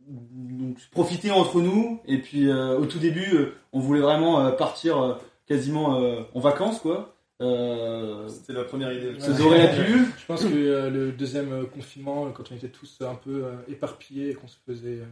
donc 0.09 0.79
profiter 0.91 1.31
entre 1.31 1.61
nous. 1.61 2.01
Et 2.07 2.19
puis 2.19 2.51
euh, 2.51 2.77
au 2.77 2.87
tout 2.87 2.99
début, 2.99 3.37
euh, 3.37 3.55
on 3.73 3.79
voulait 3.79 4.01
vraiment 4.01 4.41
euh, 4.41 4.51
partir 4.51 5.01
euh, 5.01 5.15
quasiment 5.47 6.03
euh, 6.03 6.23
en 6.35 6.41
vacances, 6.41 6.81
quoi. 6.81 7.15
Euh, 7.41 8.27
C'était 8.27 8.53
la 8.53 8.65
première 8.65 8.93
idée. 8.93 9.15
Ça 9.21 9.31
aurait 9.41 9.73
plu. 9.77 10.07
Je 10.19 10.27
pense 10.27 10.45
que 10.45 10.53
euh, 10.53 10.91
le 10.91 11.13
deuxième 11.13 11.69
confinement, 11.69 12.29
quand 12.33 12.51
on 12.51 12.57
était 12.57 12.69
tous 12.69 12.99
un 13.03 13.15
peu 13.15 13.45
euh, 13.45 13.53
éparpillés 13.69 14.31
et 14.31 14.35
qu'on 14.35 14.49
se 14.49 14.57
faisait, 14.67 14.99
euh, 15.03 15.07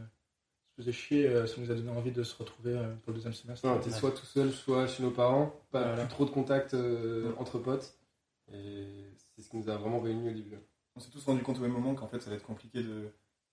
faisait 0.77 0.93
chier, 0.93 1.27
euh, 1.27 1.47
ça 1.47 1.55
nous 1.61 1.71
a 1.71 1.75
donné 1.75 1.91
envie 1.91 2.11
de 2.13 2.23
se 2.23 2.37
retrouver 2.37 2.73
euh, 2.73 2.93
pour 3.03 3.11
le 3.13 3.15
deuxième 3.15 3.33
semestre. 3.33 3.67
on 3.67 3.79
était 3.79 3.91
soit 3.91 4.11
tout 4.13 4.27
seul, 4.27 4.53
soit 4.53 4.87
chez 4.87 5.03
nos 5.03 5.11
parents. 5.11 5.55
Pas 5.71 5.81
Voilà. 5.83 5.97
plus 6.05 6.09
trop 6.09 6.25
de 6.25 6.31
contact 6.31 6.75
euh, 6.75 7.33
entre 7.39 7.59
potes. 7.59 7.95
Et 8.53 8.87
c'est 9.35 9.43
ce 9.43 9.49
qui 9.49 9.57
nous 9.57 9.69
a 9.71 9.77
vraiment 9.77 10.01
réunis 10.01 10.29
au 10.31 10.33
début. 10.33 10.57
On 10.95 11.01
s'est 11.01 11.11
tous 11.11 11.25
rendu 11.25 11.43
compte 11.43 11.59
au 11.59 11.61
même 11.63 11.73
moment 11.73 11.95
qu'en 11.95 12.09
fait 12.09 12.21
ça 12.21 12.31
va 12.31 12.37
être 12.37 12.47
compliqué 12.47 12.83
de, 12.83 13.09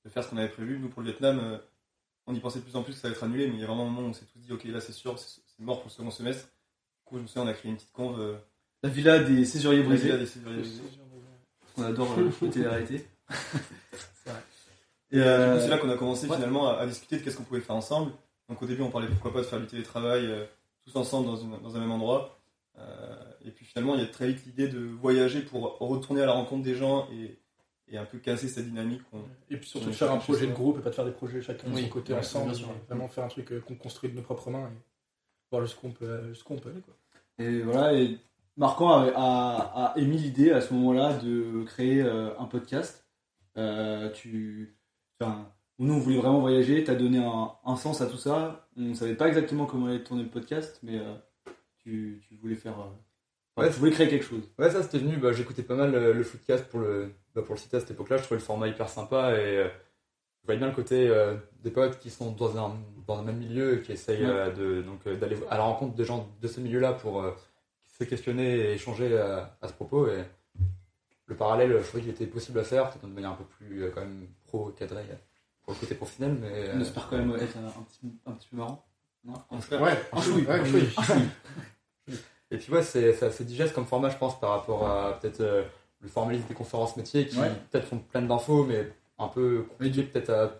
de 0.06 0.10
faire 0.10 0.24
ce 0.24 0.30
qu'on 0.30 0.38
avait 0.38 0.50
prévu. 0.50 0.80
Nous 0.80 0.90
pour 0.90 1.02
le 1.02 1.08
Vietnam, 1.10 1.40
euh, 1.40 1.58
on 2.28 2.34
y 2.34 2.40
pensait 2.40 2.60
de 2.60 2.64
plus 2.64 2.76
en 2.76 2.84
plus 2.84 2.94
que 2.94 3.00
ça 3.00 3.08
va 3.10 3.14
être 3.14 3.24
annulé, 3.24 3.48
mais 3.48 3.56
il 3.56 3.60
y 3.60 3.64
a 3.64 3.68
vraiment 3.68 3.84
un 3.88 3.90
moment 3.90 4.08
où 4.08 4.10
on 4.12 4.14
s'est 4.14 4.26
tous 4.26 4.40
dit 4.40 4.52
ok 4.54 4.64
là 4.66 4.80
c'est 4.82 4.94
sûr, 4.94 5.18
c'est 5.20 5.42
c'est 5.46 5.60
mort 5.64 5.78
pour 5.82 5.88
le 5.88 5.92
second 5.94 6.12
semestre. 6.12 6.46
Du 6.46 7.04
coup 7.06 7.18
je 7.18 7.22
me 7.24 7.28
souviens 7.28 7.44
on 7.44 7.48
a 7.48 7.54
créé 7.54 7.70
une 7.72 7.78
petite 7.78 7.92
conve. 7.92 8.20
Euh, 8.20 8.36
La 8.84 8.90
villa 8.90 9.20
des 9.24 9.46
césuriers 9.46 9.84
brisés. 9.84 10.12
à 10.12 10.18
des 10.18 10.26
césuriers 10.26 10.62
brisés. 10.62 10.82
On 11.78 11.84
adore 11.84 12.16
euh, 12.20 12.30
la 12.42 12.48
télé-réalité. 12.50 13.08
C'est 13.32 14.30
vrai. 14.30 14.40
Et 15.14 15.22
euh, 15.22 15.48
du 15.54 15.54
coup, 15.56 15.62
c'est 15.64 15.70
là 15.70 15.78
qu'on 15.78 15.90
a 15.90 15.96
commencé 15.98 16.28
ouais. 16.28 16.36
finalement 16.36 16.68
à, 16.70 16.74
à 16.80 16.88
discuter 16.88 17.18
de 17.18 17.22
qu'est-ce 17.24 17.38
qu'on 17.38 17.44
pouvait 17.44 17.62
faire 17.62 17.76
ensemble. 17.76 18.12
Donc 18.50 18.62
au 18.62 18.66
début, 18.66 18.82
on 18.82 18.90
parlait 18.90 19.08
pourquoi 19.08 19.32
pas 19.32 19.40
de 19.40 19.46
faire 19.46 19.60
du 19.60 19.68
télétravail 19.68 20.26
euh, 20.26 20.46
tous 20.86 20.96
ensemble 20.98 21.28
dans, 21.28 21.36
une- 21.38 21.60
dans 21.62 21.76
un 21.76 21.80
même 21.80 21.92
endroit. 21.92 22.38
Euh, 22.80 23.16
et 23.46 23.52
puis 23.52 23.66
finalement, 23.66 23.94
il 23.96 24.02
y 24.02 24.04
a 24.04 24.08
très 24.08 24.28
vite 24.28 24.44
l'idée 24.46 24.68
de 24.68 24.80
voyager 24.80 25.42
pour 25.42 25.78
retourner 25.80 26.22
à 26.24 26.26
la 26.26 26.32
rencontre 26.34 26.64
des 26.64 26.76
gens 26.76 27.08
et, 27.14 27.38
et 27.88 27.98
un 27.98 28.06
peu 28.06 28.18
casser 28.18 28.48
cette 28.48 28.66
dynamique. 28.66 29.02
Et 29.52 29.58
puis 29.58 29.70
surtout 29.70 29.88
On 29.88 29.92
de 29.92 29.96
faire 29.96 30.12
un 30.12 30.18
projet 30.18 30.48
de 30.48 30.54
groupe 30.54 30.80
et 30.80 30.82
pas 30.82 30.90
de 30.90 30.96
faire 30.96 31.06
des 31.06 31.12
projets 31.12 31.42
chacun 31.42 31.70
de 31.70 31.76
Oui, 31.76 31.84
son 31.84 31.90
côté 31.90 32.14
ouais, 32.14 32.20
ensemble. 32.20 32.46
bien 32.46 32.54
sûr. 32.56 32.68
mais 32.70 32.74
Vraiment 32.90 33.08
faire 33.08 33.24
un 33.26 33.28
truc 33.28 33.64
qu'on 33.66 33.76
construit 33.76 34.10
de 34.10 34.16
nos 34.16 34.24
propres 34.24 34.50
mains 34.50 34.68
et 34.68 34.78
voir 35.52 35.64
jusqu'où 35.64 35.88
on 35.88 35.92
peut, 35.92 36.30
jusqu'où 36.30 36.54
on 36.56 36.58
peut 36.60 36.70
aller. 36.70 36.82
Quoi. 36.82 36.96
Et 37.38 37.62
voilà, 37.62 37.94
et 37.94 38.18
Marquand 38.58 38.90
a, 38.92 39.12
a- 39.16 39.86
a 39.94 39.98
émis 40.00 40.18
l'idée 40.18 40.52
à 40.52 40.62
ce 40.62 40.74
moment-là 40.74 41.14
de 41.18 41.64
créer 41.66 42.02
euh, 42.02 42.32
un 42.40 42.46
podcast. 42.46 43.06
Euh, 43.58 44.10
tu, 44.12 44.76
enfin, 45.20 45.50
nous, 45.80 45.94
on 45.96 46.00
voulait 46.00 46.18
vraiment 46.18 46.40
voyager, 46.40 46.84
tu 46.84 46.92
as 46.92 46.96
donné 46.96 47.18
un, 47.20 47.52
un 47.66 47.76
sens 47.76 48.02
à 48.02 48.06
tout 48.08 48.18
ça. 48.18 48.68
On 48.78 48.82
ne 48.82 48.94
savait 48.94 49.16
pas 49.16 49.28
exactement 49.28 49.66
comment 49.66 49.88
allait 49.88 50.04
tourner 50.04 50.24
le 50.24 50.30
podcast, 50.30 50.80
mais 50.84 51.00
euh, 51.00 51.14
tu, 51.78 52.22
tu 52.28 52.36
voulais 52.36 52.56
faire. 52.56 52.80
euh, 52.80 52.86
Ouais. 53.62 53.70
tu 53.70 53.78
voulais 53.80 53.92
créer 53.92 54.08
quelque 54.08 54.26
chose. 54.26 54.50
Ouais, 54.58 54.70
ça 54.72 54.82
c'était 54.82 54.98
venu. 54.98 55.18
Bah, 55.18 55.32
J'écoutais 55.32 55.62
pas 55.64 55.76
mal 55.76 55.94
euh, 55.94 56.14
le 56.14 56.24
footcast 56.24 56.66
pour 56.70 56.80
le, 56.80 57.12
bah, 57.36 57.44
pour 57.44 57.54
le 57.54 57.60
site 57.60 57.74
à 57.76 57.80
cette 57.80 57.92
époque-là. 57.92 58.18
Je 58.18 58.24
trouvais 58.24 58.40
le 58.40 58.44
format 58.46 58.68
hyper 58.68 58.90
sympa 58.90 59.32
et 59.34 59.58
euh, 59.58 59.68
je 60.42 60.46
voyais 60.46 60.58
bien 60.60 60.68
le 60.70 60.74
côté 60.76 61.08
des 61.64 61.70
potes 61.72 62.00
qui 62.00 62.10
sont 62.10 62.32
dans 62.32 62.58
un, 62.58 62.76
dans 63.08 63.20
un 63.20 63.24
même 63.24 63.38
milieu 63.38 63.78
et 63.78 63.82
qui 63.82 63.92
essayent 63.94 64.26
Ouais. 64.26 64.52
de, 64.54 64.82
donc, 64.82 65.08
d'aller 65.08 65.38
à 65.50 65.58
la 65.58 65.64
rencontre 65.64 65.96
des 65.96 66.04
gens 66.04 66.28
de 66.42 66.48
ce 66.48 66.60
milieu-là 66.60 66.94
pour 66.94 67.24
se 67.98 68.04
questionner 68.04 68.56
et 68.58 68.74
échanger 68.74 69.18
à, 69.18 69.56
à 69.62 69.68
ce 69.70 69.74
propos. 69.74 70.08
Et 70.08 70.24
le 71.28 71.36
parallèle, 71.38 71.78
je 71.80 71.88
trouvais 71.88 72.02
qu'il 72.04 72.12
était 72.12 72.26
possible 72.28 72.60
à 72.60 72.64
faire, 72.64 72.90
peut-être 72.90 73.08
de 73.08 73.14
manière 73.14 73.32
un 73.32 73.36
peu 73.36 73.46
plus 73.46 73.90
quand 73.96 74.02
même 74.02 74.28
pro-cadré 74.58 75.02
euh, 75.10 75.16
pour 75.64 75.74
le 75.74 75.80
côté 75.80 75.96
professionnel. 75.96 76.38
Mais, 76.40 76.70
On 76.74 76.78
euh, 76.78 76.82
espère 76.82 77.08
quand 77.10 77.18
même 77.18 77.36
être 77.36 77.58
un, 77.58 77.68
un 77.68 77.84
petit, 77.84 78.14
un 78.26 78.32
petit 78.34 78.48
peu 78.50 78.58
marrant. 78.58 78.86
Non 79.26 79.34
on 79.52 79.60
fait- 79.60 79.78
Ouais, 79.78 79.98
Un 80.12 80.22
chouille. 80.22 80.46
ouais, 80.46 80.66
chouille. 80.66 80.90
Et 82.52 82.58
puis 82.58 82.72
ouais, 82.72 82.84
c'est 82.84 83.14
c'est 83.14 83.26
assez 83.26 83.46
digeste 83.46 83.74
comme 83.74 83.86
format, 83.86 84.10
je 84.10 84.18
pense, 84.18 84.40
par 84.40 84.52
rapport 84.52 84.88
à 84.88 85.20
peut-être 85.20 85.40
euh, 85.42 85.64
le 86.02 86.08
formalisme 86.08 86.46
des 86.48 86.54
conférences 86.54 86.96
métiers 86.98 87.26
qui 87.28 87.40
Ouais. 87.40 87.50
peut-être 87.72 87.88
sont 87.88 87.98
pleines 88.00 88.28
d'infos, 88.28 88.66
mais 88.66 88.92
un 89.18 89.28
peu 89.28 89.66
compliqué 89.70 90.04
peut-être 90.04 90.30
à 90.30 90.52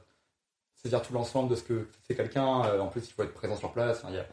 saisir 0.76 1.02
tout 1.02 1.14
l'ensemble 1.14 1.50
de 1.50 1.56
ce 1.56 1.64
que 1.64 1.88
fait 2.08 2.16
quelqu'un. 2.16 2.66
Euh, 2.66 2.80
en 2.80 2.88
plus, 2.88 3.08
il 3.08 3.14
faut 3.14 3.24
être 3.24 3.34
présent 3.34 3.56
sur 3.58 3.72
place. 3.72 4.00
Enfin, 4.00 4.08
Il 4.12 4.16
y 4.16 4.20
a, 4.20 4.26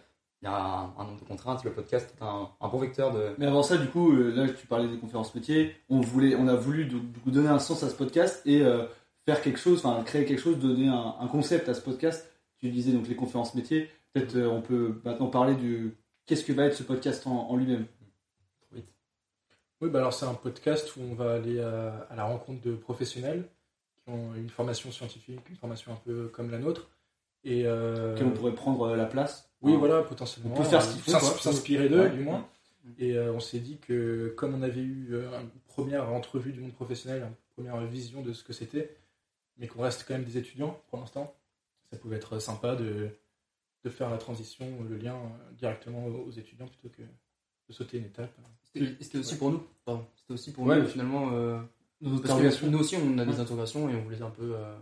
il 0.42 0.44
y 0.46 0.48
a 0.48 0.56
un, 0.56 0.84
un 0.98 1.04
nombre 1.04 1.20
de 1.20 1.24
contraintes. 1.26 1.62
Le 1.64 1.72
podcast 1.72 2.14
est 2.18 2.22
un, 2.24 2.48
un 2.60 2.68
bon 2.68 2.78
vecteur 2.78 3.12
de. 3.12 3.34
Mais 3.36 3.46
avant 3.46 3.62
ça, 3.62 3.76
du 3.76 3.88
coup, 3.88 4.12
euh, 4.12 4.30
là, 4.34 4.48
tu 4.48 4.66
parlais 4.66 4.88
des 4.88 4.98
conférences 4.98 5.34
métiers. 5.34 5.76
On 5.90 6.00
voulait, 6.00 6.34
on 6.36 6.48
a 6.48 6.54
voulu 6.54 6.86
du 6.86 6.98
du 7.00 7.18
coup 7.20 7.30
donner 7.30 7.48
un 7.48 7.58
sens 7.58 7.82
à 7.82 7.90
ce 7.90 7.94
podcast 7.94 8.40
et 8.46 8.62
euh, 8.62 8.86
faire 9.26 9.42
quelque 9.42 9.58
chose, 9.58 9.84
enfin 9.84 10.02
créer 10.02 10.24
quelque 10.24 10.40
chose, 10.40 10.58
donner 10.58 10.88
un, 10.88 11.14
un 11.20 11.26
concept 11.28 11.68
à 11.68 11.74
ce 11.74 11.80
podcast. 11.80 12.30
Tu 12.58 12.70
disais 12.70 12.92
donc 12.92 13.08
les 13.08 13.16
conférences 13.16 13.54
métiers. 13.54 13.88
Peut-être 14.12 14.36
euh, 14.36 14.48
on 14.48 14.60
peut 14.62 15.00
maintenant 15.04 15.28
parler 15.28 15.54
du 15.54 15.96
qu'est-ce 16.26 16.44
que 16.44 16.52
va 16.52 16.64
être 16.66 16.74
ce 16.74 16.82
podcast 16.82 17.26
en, 17.26 17.48
en 17.50 17.56
lui-même. 17.56 17.86
Oui, 19.82 19.88
bah 19.88 20.00
alors 20.00 20.12
c'est 20.12 20.26
un 20.26 20.34
podcast 20.34 20.94
où 20.96 21.00
on 21.10 21.14
va 21.14 21.34
aller 21.34 21.58
à, 21.58 22.06
à 22.10 22.16
la 22.16 22.24
rencontre 22.24 22.60
de 22.60 22.74
professionnels 22.74 23.44
qui 24.04 24.10
ont 24.10 24.34
une 24.34 24.50
formation 24.50 24.92
scientifique, 24.92 25.40
une 25.48 25.56
formation 25.56 25.92
un 25.92 25.96
peu 26.04 26.28
comme 26.28 26.50
la 26.50 26.58
nôtre. 26.58 26.90
Et 27.44 27.62
euh, 27.64 28.14
on 28.22 28.30
pourrait 28.30 28.52
prendre 28.54 28.82
euh, 28.88 28.96
la 28.96 29.06
place. 29.06 29.50
Oui, 29.62 29.72
Hein. 29.72 29.78
voilà, 29.78 30.02
potentiellement. 30.02 30.52
On 30.52 30.56
peut 30.58 30.64
faire 30.64 30.82
ce 30.82 30.92
qu'il 30.92 31.14
faut. 31.14 31.18
S'inspirer 31.38 31.88
d'eux, 31.88 32.00
Ouais. 32.02 32.10
du 32.10 32.20
moins. 32.20 32.46
Et 32.98 33.16
euh, 33.16 33.32
on 33.32 33.40
s'est 33.40 33.60
dit 33.60 33.78
que, 33.78 34.34
comme 34.36 34.54
on 34.54 34.60
avait 34.62 34.80
eu 34.82 35.14
une 35.14 35.48
première 35.68 36.10
entrevue 36.12 36.52
du 36.52 36.60
monde 36.60 36.74
professionnel, 36.74 37.22
une 37.22 37.34
première 37.64 37.80
vision 37.86 38.20
de 38.20 38.34
ce 38.34 38.44
que 38.44 38.52
c'était, 38.52 38.94
mais 39.60 39.68
qu'on 39.68 39.82
reste 39.82 40.04
quand 40.08 40.14
même 40.14 40.24
des 40.24 40.36
étudiants 40.38 40.80
pour 40.88 40.98
l'instant, 40.98 41.32
ça 41.92 41.96
pouvait 41.98 42.16
être 42.16 42.40
sympa 42.40 42.74
de, 42.74 43.10
de 43.84 43.90
faire 43.90 44.10
la 44.10 44.18
transition, 44.18 44.66
le 44.88 44.96
lien 44.96 45.14
euh, 45.14 45.52
directement 45.52 46.04
aux 46.06 46.26
aux 46.26 46.30
étudiants 46.32 46.66
plutôt 46.66 46.88
que 46.88 47.02
de 47.02 47.72
sauter 47.72 47.98
une 47.98 48.06
étape. 48.06 48.32
C'était 48.74 49.18
aussi 49.18 49.36
pour 49.36 49.50
nous. 49.52 49.62
Pardon. 49.84 50.04
C'était 50.16 50.32
aussi 50.34 50.52
pour 50.52 50.64
Ouais. 50.64 50.80
nous, 50.80 50.86
finalement. 50.86 51.30
euh, 51.32 51.60
Nos 52.00 52.18
parce 52.18 52.56
que 52.58 52.66
nous 52.66 52.78
aussi, 52.78 52.96
on 52.96 53.18
a 53.18 53.24
des 53.24 53.38
interrogations 53.40 53.88
et 53.88 53.94
on 53.94 54.02
voulait 54.02 54.22
un 54.22 54.30
peu 54.30 54.54
euh, 54.56 54.74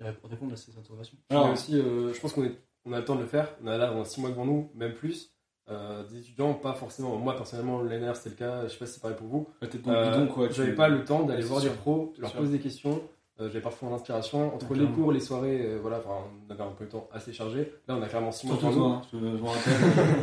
répondre 0.00 0.52
à 0.52 0.56
ces 0.56 0.76
interrogations. 0.78 1.16
Alors, 1.30 1.50
aussi, 1.52 1.76
euh, 1.78 2.12
je 2.12 2.20
pense 2.20 2.32
qu'on 2.32 2.50
on 2.84 2.92
a 2.92 2.98
le 2.98 3.04
temps 3.04 3.16
de 3.16 3.20
le 3.22 3.26
faire. 3.26 3.54
On 3.62 3.66
a 3.68 3.76
là 3.78 4.04
6 4.04 4.20
mois 4.20 4.30
devant 4.30 4.44
nous, 4.44 4.70
même 4.74 4.94
plus. 4.94 5.32
Euh, 5.70 6.02
des 6.08 6.18
étudiants, 6.18 6.54
pas 6.54 6.72
forcément. 6.74 7.16
Moi, 7.16 7.36
personnellement, 7.36 7.82
l'NR, 7.82 8.16
c'était 8.16 8.30
le 8.30 8.36
cas. 8.36 8.62
Je 8.66 8.72
sais 8.72 8.78
pas 8.78 8.86
si 8.86 8.94
c'est 8.94 9.00
pareil 9.02 9.16
pour 9.16 9.26
vous. 9.28 9.48
Euh, 9.62 10.26
quoi. 10.26 10.48
J'avais 10.50 10.70
tu- 10.70 10.74
pas 10.76 10.88
le 10.88 11.04
temps 11.04 11.24
d'aller 11.24 11.42
Ouais, 11.42 11.48
voir 11.48 11.60
des 11.60 11.68
pros, 11.70 12.12
C'est 12.14 12.22
leur 12.22 12.30
sûr. 12.30 12.40
poser 12.40 12.52
des 12.52 12.62
questions. 12.62 13.02
Euh, 13.40 13.48
j'avais 13.48 13.60
parfois 13.60 13.90
l'inspiration. 13.90 14.54
Entre 14.54 14.74
les 14.74 14.86
cours, 14.86 15.12
les 15.12 15.20
soirées, 15.20 15.60
euh, 15.64 15.78
voilà, 15.80 16.02
on 16.06 16.52
avait 16.52 16.62
un 16.62 16.72
peu 16.72 16.86
de 16.86 16.90
temps 16.90 17.08
assez 17.12 17.32
chargé. 17.32 17.72
Là, 17.86 17.96
on 17.96 18.02
a 18.02 18.08
clairement 18.08 18.32
6 18.32 18.46
mois 18.46 18.56
hein. 18.64 19.02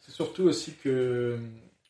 C'est 0.00 0.12
surtout 0.12 0.44
aussi 0.44 0.72
que 0.82 1.38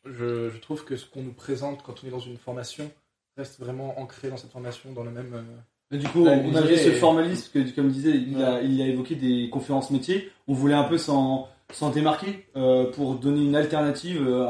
je, 0.04 0.50
je 0.50 0.58
trouve 0.58 0.84
que 0.84 0.96
ce 0.96 1.06
qu'on 1.06 1.22
nous 1.22 1.32
présente 1.32 1.82
quand 1.82 1.94
on 2.02 2.06
est 2.06 2.10
dans 2.10 2.18
une 2.18 2.36
formation 2.36 2.90
reste 3.36 3.60
vraiment 3.60 3.98
ancré 3.98 4.28
dans 4.28 4.36
cette 4.36 4.50
formation, 4.50 4.92
dans 4.92 5.04
le 5.04 5.10
même. 5.10 5.32
euh, 5.34 5.42
Mais 5.90 5.98
du 5.98 6.08
coup, 6.08 6.24
on 6.24 6.54
avait 6.54 6.76
ce 6.76 6.90
formalisme 6.92 7.50
que, 7.52 7.74
comme 7.74 7.90
disait, 7.90 8.10
il 8.16 8.42
a, 8.42 8.60
il 8.62 8.80
a 8.82 8.86
évoqué 8.86 9.14
des 9.14 9.48
conférences 9.50 9.90
métiers. 9.90 10.30
On 10.48 10.52
voulait 10.52 10.74
un 10.74 10.84
peu 10.84 10.98
s'en, 10.98 11.48
s'en 11.72 11.90
démarquer 11.90 12.46
euh, 12.56 12.90
pour 12.92 13.14
donner 13.14 13.42
une 13.42 13.56
alternative, 13.56 14.22
euh, 14.26 14.46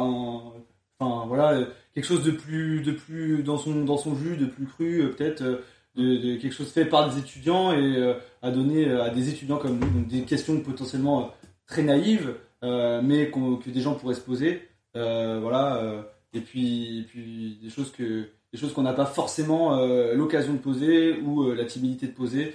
enfin 0.99 1.27
voilà, 1.29 1.53
euh, 1.53 1.67
quelque 1.95 2.05
chose 2.07 2.25
de 2.25 2.31
plus, 2.31 2.83
de 2.83 2.93
plus 2.93 3.43
dans 3.43 3.59
son, 3.59 3.85
dans 3.85 3.97
son 3.97 4.15
jus, 4.15 4.37
de 4.37 4.47
plus 4.47 4.67
cru, 4.67 5.03
euh, 5.03 5.09
peut-être, 5.13 5.43
euh, 5.43 5.63
de, 5.97 6.37
quelque 6.37 6.53
chose 6.53 6.71
fait 6.71 6.85
par 6.85 7.11
des 7.11 7.19
étudiants 7.19 7.73
et 7.73 7.97
euh, 7.97 8.15
à 8.43 8.51
donner 8.51 8.91
à 8.91 9.11
des 9.11 9.29
étudiants 9.29 9.59
comme 9.59 9.79
nous, 9.79 9.91
donc 9.91 10.07
des 10.07 10.23
questions 10.23 10.61
potentiellement 10.61 11.35
très 11.67 11.83
naïves, 11.83 12.35
mais 12.63 13.31
que 13.31 13.71
des 13.71 13.81
gens 13.81 13.95
pourraient 13.95 14.15
se 14.15 14.21
poser, 14.21 14.69
voilà, 14.95 16.05
et 16.33 16.41
puis, 16.41 17.07
puis 17.09 17.59
des 17.63 17.71
choses 17.71 17.91
que 17.93 18.29
des 18.53 18.59
choses 18.59 18.73
qu'on 18.73 18.83
n'a 18.83 18.93
pas 18.93 19.07
forcément 19.07 19.77
l'occasion 20.15 20.53
de 20.55 20.59
poser 20.59 21.19
ou 21.21 21.53
la 21.53 21.65
timidité 21.65 22.07
de 22.07 22.13
poser 22.13 22.55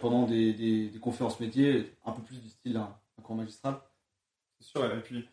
pendant 0.00 0.26
des, 0.26 0.52
des- 0.54 0.98
conférences 1.00 1.40
métiers, 1.40 1.92
un 2.06 2.12
peu 2.12 2.22
plus 2.22 2.40
du 2.40 2.48
style 2.48 2.74
d'un 2.74 2.94
un 3.18 3.22
cours 3.22 3.36
magistral. 3.36 3.76
C'est 4.60 4.68
sûr, 4.68 4.84
et 4.84 5.00
puis 5.02 5.28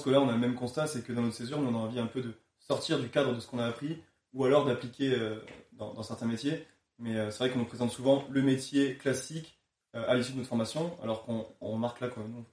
que 0.00 0.10
là 0.10 0.20
on 0.20 0.28
a 0.28 0.32
le 0.32 0.38
même 0.38 0.54
constat, 0.54 0.86
c'est 0.86 1.04
que 1.04 1.12
dans 1.12 1.22
notre 1.22 1.34
césure, 1.34 1.58
on 1.58 1.74
a 1.74 1.78
envie 1.78 1.98
un 1.98 2.06
peu 2.06 2.22
de 2.22 2.34
sortir 2.58 2.98
du 2.98 3.08
cadre 3.08 3.34
de 3.34 3.40
ce 3.40 3.46
qu'on 3.46 3.58
a 3.58 3.66
appris, 3.66 3.98
ou 4.32 4.44
alors 4.44 4.64
d'appliquer 4.64 5.12
euh, 5.14 5.36
dans, 5.72 6.02
certains 6.02 6.26
métiers. 6.26 6.66
Mais 6.98 7.16
euh, 7.16 7.30
c'est 7.30 7.38
vrai 7.38 7.50
qu'on 7.50 7.58
nous 7.58 7.64
présente 7.64 7.90
souvent 7.90 8.24
le 8.30 8.42
métier 8.42 8.96
classique 8.96 9.58
euh, 9.94 10.04
à 10.08 10.14
l'issue 10.14 10.32
de 10.32 10.38
notre 10.38 10.48
formation, 10.48 10.96
alors 11.02 11.24
qu'on 11.24 11.46
on 11.60 11.72
remarque 11.72 12.00
là 12.00 12.08
nous 12.16 12.44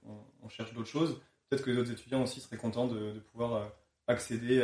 on, 0.43 0.49
cherche 0.49 0.73
d'autres 0.73 0.89
choses. 0.89 1.21
Peut-être 1.49 1.63
que 1.63 1.69
les 1.69 1.77
autres 1.77 1.91
étudiants 1.91 2.23
aussi 2.23 2.39
seraient 2.41 2.57
contents 2.57 2.87
de, 2.87 3.19
pouvoir 3.31 3.71
accéder 4.07 4.63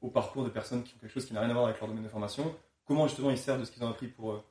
au 0.00 0.08
parcours 0.08 0.44
de 0.44 0.48
personnes 0.48 0.82
qui 0.82 0.94
ont 0.94 0.98
quelque 0.98 1.12
chose 1.12 1.26
qui 1.26 1.34
n'a 1.34 1.40
rien 1.40 1.50
à 1.50 1.52
voir 1.52 1.66
avec 1.66 1.78
leur 1.78 1.88
domaine 1.88 2.04
de 2.04 2.08
formation. 2.08 2.54
Comment 2.86 3.06
justement 3.06 3.30
ils 3.30 3.36
servent 3.36 3.60
de 3.60 3.66
ce 3.66 3.70
qu'ils 3.70 3.84
ont 3.84 3.90
appris 3.90 4.08
pour, 4.08 4.42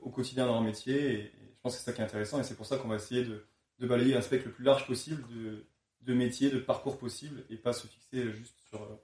au 0.00 0.10
quotidien 0.10 0.46
dans 0.46 0.54
leur 0.54 0.62
métier. 0.62 1.12
Et, 1.12 1.32
je 1.54 1.62
pense 1.62 1.74
que 1.74 1.78
c'est 1.78 1.84
ça 1.84 1.92
qui 1.92 2.00
est 2.00 2.04
intéressant 2.04 2.40
et 2.40 2.42
c'est 2.42 2.56
pour 2.56 2.66
ça 2.66 2.76
qu'on 2.76 2.88
va 2.88 2.96
essayer 2.96 3.24
de, 3.24 3.44
de 3.78 3.86
balayer 3.86 4.16
un 4.16 4.20
spectre 4.20 4.46
le 4.46 4.52
plus 4.52 4.64
large 4.64 4.84
possible 4.84 5.24
de, 5.28 5.64
de 6.02 6.14
métiers, 6.14 6.50
de 6.50 6.58
parcours 6.58 6.98
possibles 6.98 7.44
et 7.50 7.56
pas 7.56 7.72
se 7.72 7.86
fixer 7.86 8.30
juste 8.32 8.58
sur, 8.68 8.82
euh, 8.82 8.96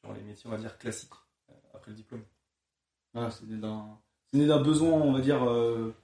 sur 0.00 0.12
les 0.14 0.20
métiers, 0.22 0.44
on 0.46 0.50
va 0.50 0.58
dire, 0.58 0.78
classiques 0.78 1.10
euh, 1.50 1.52
après 1.74 1.90
le 1.90 1.96
diplôme. 1.96 2.24
C'est 4.32 4.38
né 4.38 4.46
d'un 4.46 4.60
besoin, 4.62 4.92
on 4.92 5.12
va 5.12 5.20
dire, 5.20 5.42
euh, 5.48 5.94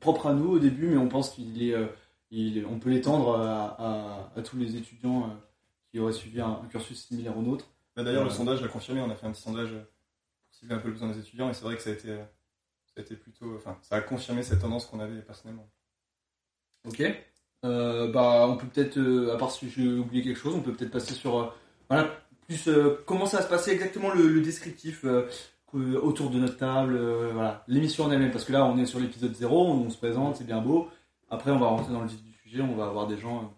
propre 0.00 0.26
à 0.26 0.32
nous 0.34 0.50
au 0.52 0.58
début, 0.58 0.88
mais 0.88 0.96
on 0.96 1.08
pense 1.08 1.30
qu'il 1.30 1.62
est, 1.62 1.74
euh, 1.74 1.86
on 2.68 2.78
peut 2.78 2.90
l'étendre 2.90 3.36
à, 3.36 3.66
à- 3.78 4.32
à 4.38 4.42
tous 4.42 4.56
les 4.56 4.76
étudiants 4.76 5.30
euh, 5.30 5.34
qui 5.90 5.98
auraient 6.00 6.12
suivi 6.12 6.40
un, 6.40 6.48
un 6.62 6.66
cursus 6.68 7.06
similaire 7.06 7.36
au 7.36 7.42
nôtre. 7.42 7.66
Bah, 7.94 8.02
D'ailleurs, 8.02 8.24
le 8.24 8.30
sondage 8.30 8.62
l'a 8.62 8.68
confirmé, 8.68 9.00
on 9.02 9.10
a 9.10 9.14
fait 9.14 9.26
un 9.26 9.32
petit 9.32 9.42
sondage 9.42 9.70
pour 9.70 10.54
cibler 10.58 10.74
un 10.74 10.78
peu 10.78 10.88
le 10.88 10.94
besoin 10.94 11.10
des 11.10 11.18
étudiants 11.18 11.50
et 11.50 11.54
c'est 11.54 11.64
vrai 11.64 11.76
que 11.76 11.82
ça 11.82 11.90
a 11.90 11.92
été, 11.92 12.08
ça 12.16 12.94
a 12.96 13.00
été 13.02 13.16
plutôt, 13.16 13.54
enfin, 13.56 13.78
ça 13.82 13.96
a 13.96 14.00
confirmé 14.00 14.42
cette 14.42 14.60
tendance 14.60 14.86
qu'on 14.86 15.00
avait 15.00 15.20
personnellement. 15.22 15.68
Ok. 16.84 17.02
Euh, 17.64 18.10
bah, 18.10 18.46
on 18.48 18.56
peut 18.56 18.66
peut-être, 18.66 18.98
euh, 18.98 19.34
à 19.34 19.38
part 19.38 19.52
si 19.52 19.70
j'ai 19.70 19.86
oublié 19.88 20.22
quelque 20.24 20.38
chose, 20.38 20.54
on 20.54 20.60
peut 20.62 20.72
peut-être 20.72 20.90
passer 20.90 21.14
sur, 21.14 21.38
euh, 21.38 21.46
voilà, 21.88 22.08
plus 22.46 22.68
comment 23.06 23.26
ça 23.26 23.38
va 23.38 23.42
se 23.44 23.48
passer 23.48 23.70
exactement 23.70 24.12
le, 24.12 24.40
descriptif 24.40 25.04
autour 25.72 26.30
de 26.30 26.38
notre 26.38 26.58
table, 26.58 27.00
l'émission 27.68 28.04
en 28.04 28.10
elle-même, 28.10 28.32
parce 28.32 28.44
que 28.44 28.52
là 28.52 28.64
on 28.66 28.76
est 28.78 28.86
sur 28.86 29.00
l'épisode 29.00 29.34
0, 29.34 29.68
on, 29.68 29.90
se 29.90 29.96
présente, 29.96 30.36
c'est 30.36 30.44
bien 30.44 30.60
beau. 30.60 30.88
Après 31.30 31.50
on 31.50 31.58
va 31.58 31.66
rentrer 31.66 31.92
dans 31.92 32.02
le 32.02 32.08
sujet, 32.44 32.60
on 32.62 32.74
va 32.74 32.86
avoir 32.86 33.06
des 33.06 33.16
gens 33.16 33.54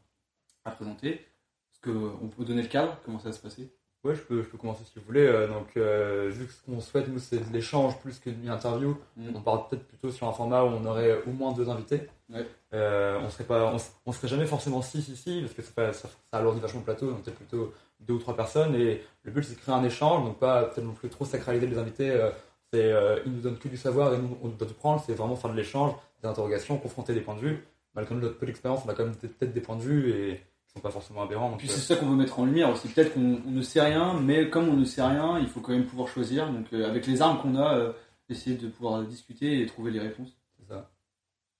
à 0.65 0.71
présenter. 0.71 1.13
Est-ce 1.13 1.81
qu'on 1.81 2.29
peut 2.29 2.45
donner 2.45 2.63
le 2.63 2.69
cadre? 2.69 2.99
Comment 3.05 3.19
ça 3.19 3.31
va 3.31 3.33
se 3.33 3.41
passer? 3.41 3.73
Ouais, 4.05 4.15
je 4.15 4.21
peux, 4.21 4.43
je 4.43 4.49
peux 4.49 4.59
commencer 4.59 4.83
si 4.85 4.93
vous 4.99 5.05
voulez. 5.07 5.25
Euh, 5.27 5.49
donc, 5.49 5.69
euh, 5.79 6.29
vu 6.31 6.47
que 6.47 6.53
ce 6.53 6.63
qu'on 6.63 6.79
souhaite, 6.81 7.09
nous, 7.09 7.19
c'est 7.19 7.39
de 7.39 7.53
l'échange 7.53 7.99
plus 8.01 8.19
que 8.19 8.29
d'une 8.29 8.51
interview, 8.51 8.97
Mm. 9.17 9.29
on 9.35 9.41
part 9.41 9.69
peut-être 9.69 9.85
plutôt 9.89 10.11
sur 10.11 10.29
un 10.29 10.33
format 10.33 10.63
où 10.63 10.67
on 10.67 10.85
aurait 10.85 11.23
au 11.27 11.31
moins 11.31 11.53
deux 11.53 11.71
invités. 11.71 12.03
Ouais. 12.31 12.45
Euh, 12.75 13.19
on 13.25 13.31
serait 13.31 13.45
pas, 13.45 13.75
on, 14.07 14.13
serait 14.13 14.29
jamais 14.29 14.45
forcément 14.47 14.83
six 14.83 15.09
ici, 15.09 15.41
parce 15.41 15.55
que 15.55 15.63
ça, 15.63 15.71
fait- 15.73 15.93
ça, 15.95 16.09
ça 16.31 16.39
alourdit 16.39 16.61
vachement 16.61 16.81
le 16.81 16.85
plateau, 16.85 17.11
donc 17.11 17.23
peut-être 17.23 17.37
plutôt 17.37 17.73
deux 18.01 18.15
ou 18.15 18.19
trois 18.19 18.37
personnes. 18.37 18.75
Et 18.75 19.03
le 19.23 19.31
but, 19.33 19.43
c'est 19.43 19.55
de 19.55 19.61
créer 19.61 19.75
un 19.75 19.85
échange, 19.85 20.23
donc 20.25 20.39
pas 20.39 20.65
peut-être 20.65 20.85
non 20.85 20.93
plus 20.93 21.09
trop 21.09 21.25
sacraliser 21.25 21.67
les 21.67 21.79
invités. 21.79 22.11
euh, 22.11 22.31
c'est, 22.73 22.93
ils 23.25 23.33
nous 23.33 23.41
donnent 23.41 23.57
que 23.59 23.69
du 23.69 23.77
savoir 23.77 24.13
et 24.15 24.19
nous, 24.19 24.37
on 24.43 24.49
doit 24.49 24.67
tout 24.67 24.75
prendre. 24.75 25.01
C'est 25.07 25.15
vraiment 25.15 25.37
faire 25.37 25.51
de 25.53 25.57
l'échange, 25.57 25.93
des 26.21 26.29
interrogations, 26.29 26.77
confronter 26.77 27.15
des 27.15 27.21
points 27.21 27.37
de 27.37 27.41
vue. 27.41 27.65
Malgré 27.95 28.17
notre 28.17 28.37
peu 28.37 28.47
d'expérience, 28.47 28.81
on 28.85 28.89
a 28.89 28.95
quand 28.95 29.05
même 29.05 29.15
peut-être 29.15 29.53
des 29.53 29.61
points 29.61 29.77
de 29.77 29.83
vue 29.83 30.11
et 30.11 30.41
sont 30.75 30.81
pas 30.81 30.91
forcément 30.91 31.23
aberrants. 31.23 31.47
Et 31.49 31.51
donc, 31.51 31.59
puis 31.59 31.69
euh, 31.69 31.73
c'est 31.73 31.81
ça 31.81 31.97
qu'on 31.97 32.07
veut 32.11 32.17
mettre 32.17 32.39
en 32.39 32.45
lumière 32.47 32.71
aussi. 32.71 32.89
Peut-être 32.89 33.15
qu'on 33.15 33.41
on 33.47 33.51
ne 33.51 33.63
sait 33.63 33.81
rien, 33.81 34.15
mais 34.21 34.51
comme 34.51 34.69
on 34.69 34.77
ne 34.77 34.85
sait 34.85 35.03
rien, 35.03 35.39
il 35.39 35.47
faut 35.49 35.61
quand 35.61 35.73
même 35.73 35.87
pouvoir 35.87 36.09
choisir. 36.09 36.51
Donc 36.53 36.67
euh, 36.73 36.89
avec 36.89 37.07
les 37.07 37.23
armes 37.23 37.41
qu'on 37.41 37.57
a, 37.57 37.77
euh, 37.77 37.93
essayer 38.29 38.57
de 38.57 38.69
pouvoir 38.69 39.03
discuter 39.05 39.61
et 39.61 39.67
trouver 39.67 39.91
les 39.91 40.01
réponses. 40.01 40.33
c'est 40.59 40.67
ça. 40.69 40.91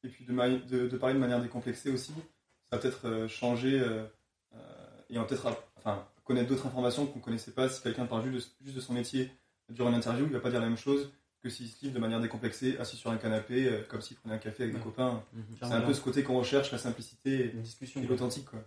Et 0.03 0.09
puis 0.09 0.25
de, 0.25 0.33
ma- 0.33 0.49
de, 0.49 0.89
de 0.89 0.97
parler 0.97 1.15
de 1.15 1.21
manière 1.21 1.41
décomplexée 1.41 1.91
aussi, 1.91 2.13
ça 2.71 2.77
va 2.77 2.79
peut-être 2.79 3.27
changer 3.29 3.79
euh, 3.81 4.05
euh, 4.55 4.59
et 5.11 5.15
va 5.17 5.25
peut-être 5.25 5.47
enfin, 5.77 6.05
connaître 6.25 6.49
d'autres 6.49 6.67
informations 6.67 7.07
qu'on 7.07 7.19
ne 7.21 7.25
connaissait 7.25 7.53
pas. 7.53 7.69
Si 7.69 7.83
quelqu'un 7.83 8.07
parle 8.07 8.31
juste 8.31 8.57
de, 8.61 8.65
juste 8.67 8.77
de 8.77 8.81
son 8.83 8.95
métier 8.95 9.31
durant 9.71 9.91
une 9.91 9.95
interview, 9.97 10.25
il 10.25 10.29
ne 10.31 10.35
va 10.35 10.41
pas 10.41 10.51
dire 10.51 10.61
la 10.61 10.67
même 10.67 10.77
chose 10.77 11.11
que 11.43 11.51
s'il 11.51 11.69
se 11.69 11.83
livre 11.83 11.95
de 11.95 12.01
manière 12.01 12.21
décomplexée, 12.21 12.79
assis 12.79 12.97
sur 12.97 13.11
un 13.11 13.17
canapé, 13.19 13.67
euh, 13.69 13.83
comme 13.89 14.01
s'il 14.01 14.17
prenait 14.17 14.35
un 14.35 14.39
café 14.39 14.63
avec 14.65 14.75
des 14.75 14.81
copains. 14.81 15.23
Mhm. 15.35 15.43
C'est 15.61 15.73
un 15.75 15.81
peu 15.83 15.93
ce 15.95 16.01
côté 16.01 16.23
qu'on 16.23 16.39
recherche, 16.39 16.73
la 16.73 16.79
simplicité 16.79 17.51
Une 17.53 17.61
discussion. 17.63 18.03
et 18.03 18.07
l'authentique. 18.07 18.47
quoi. 18.47 18.61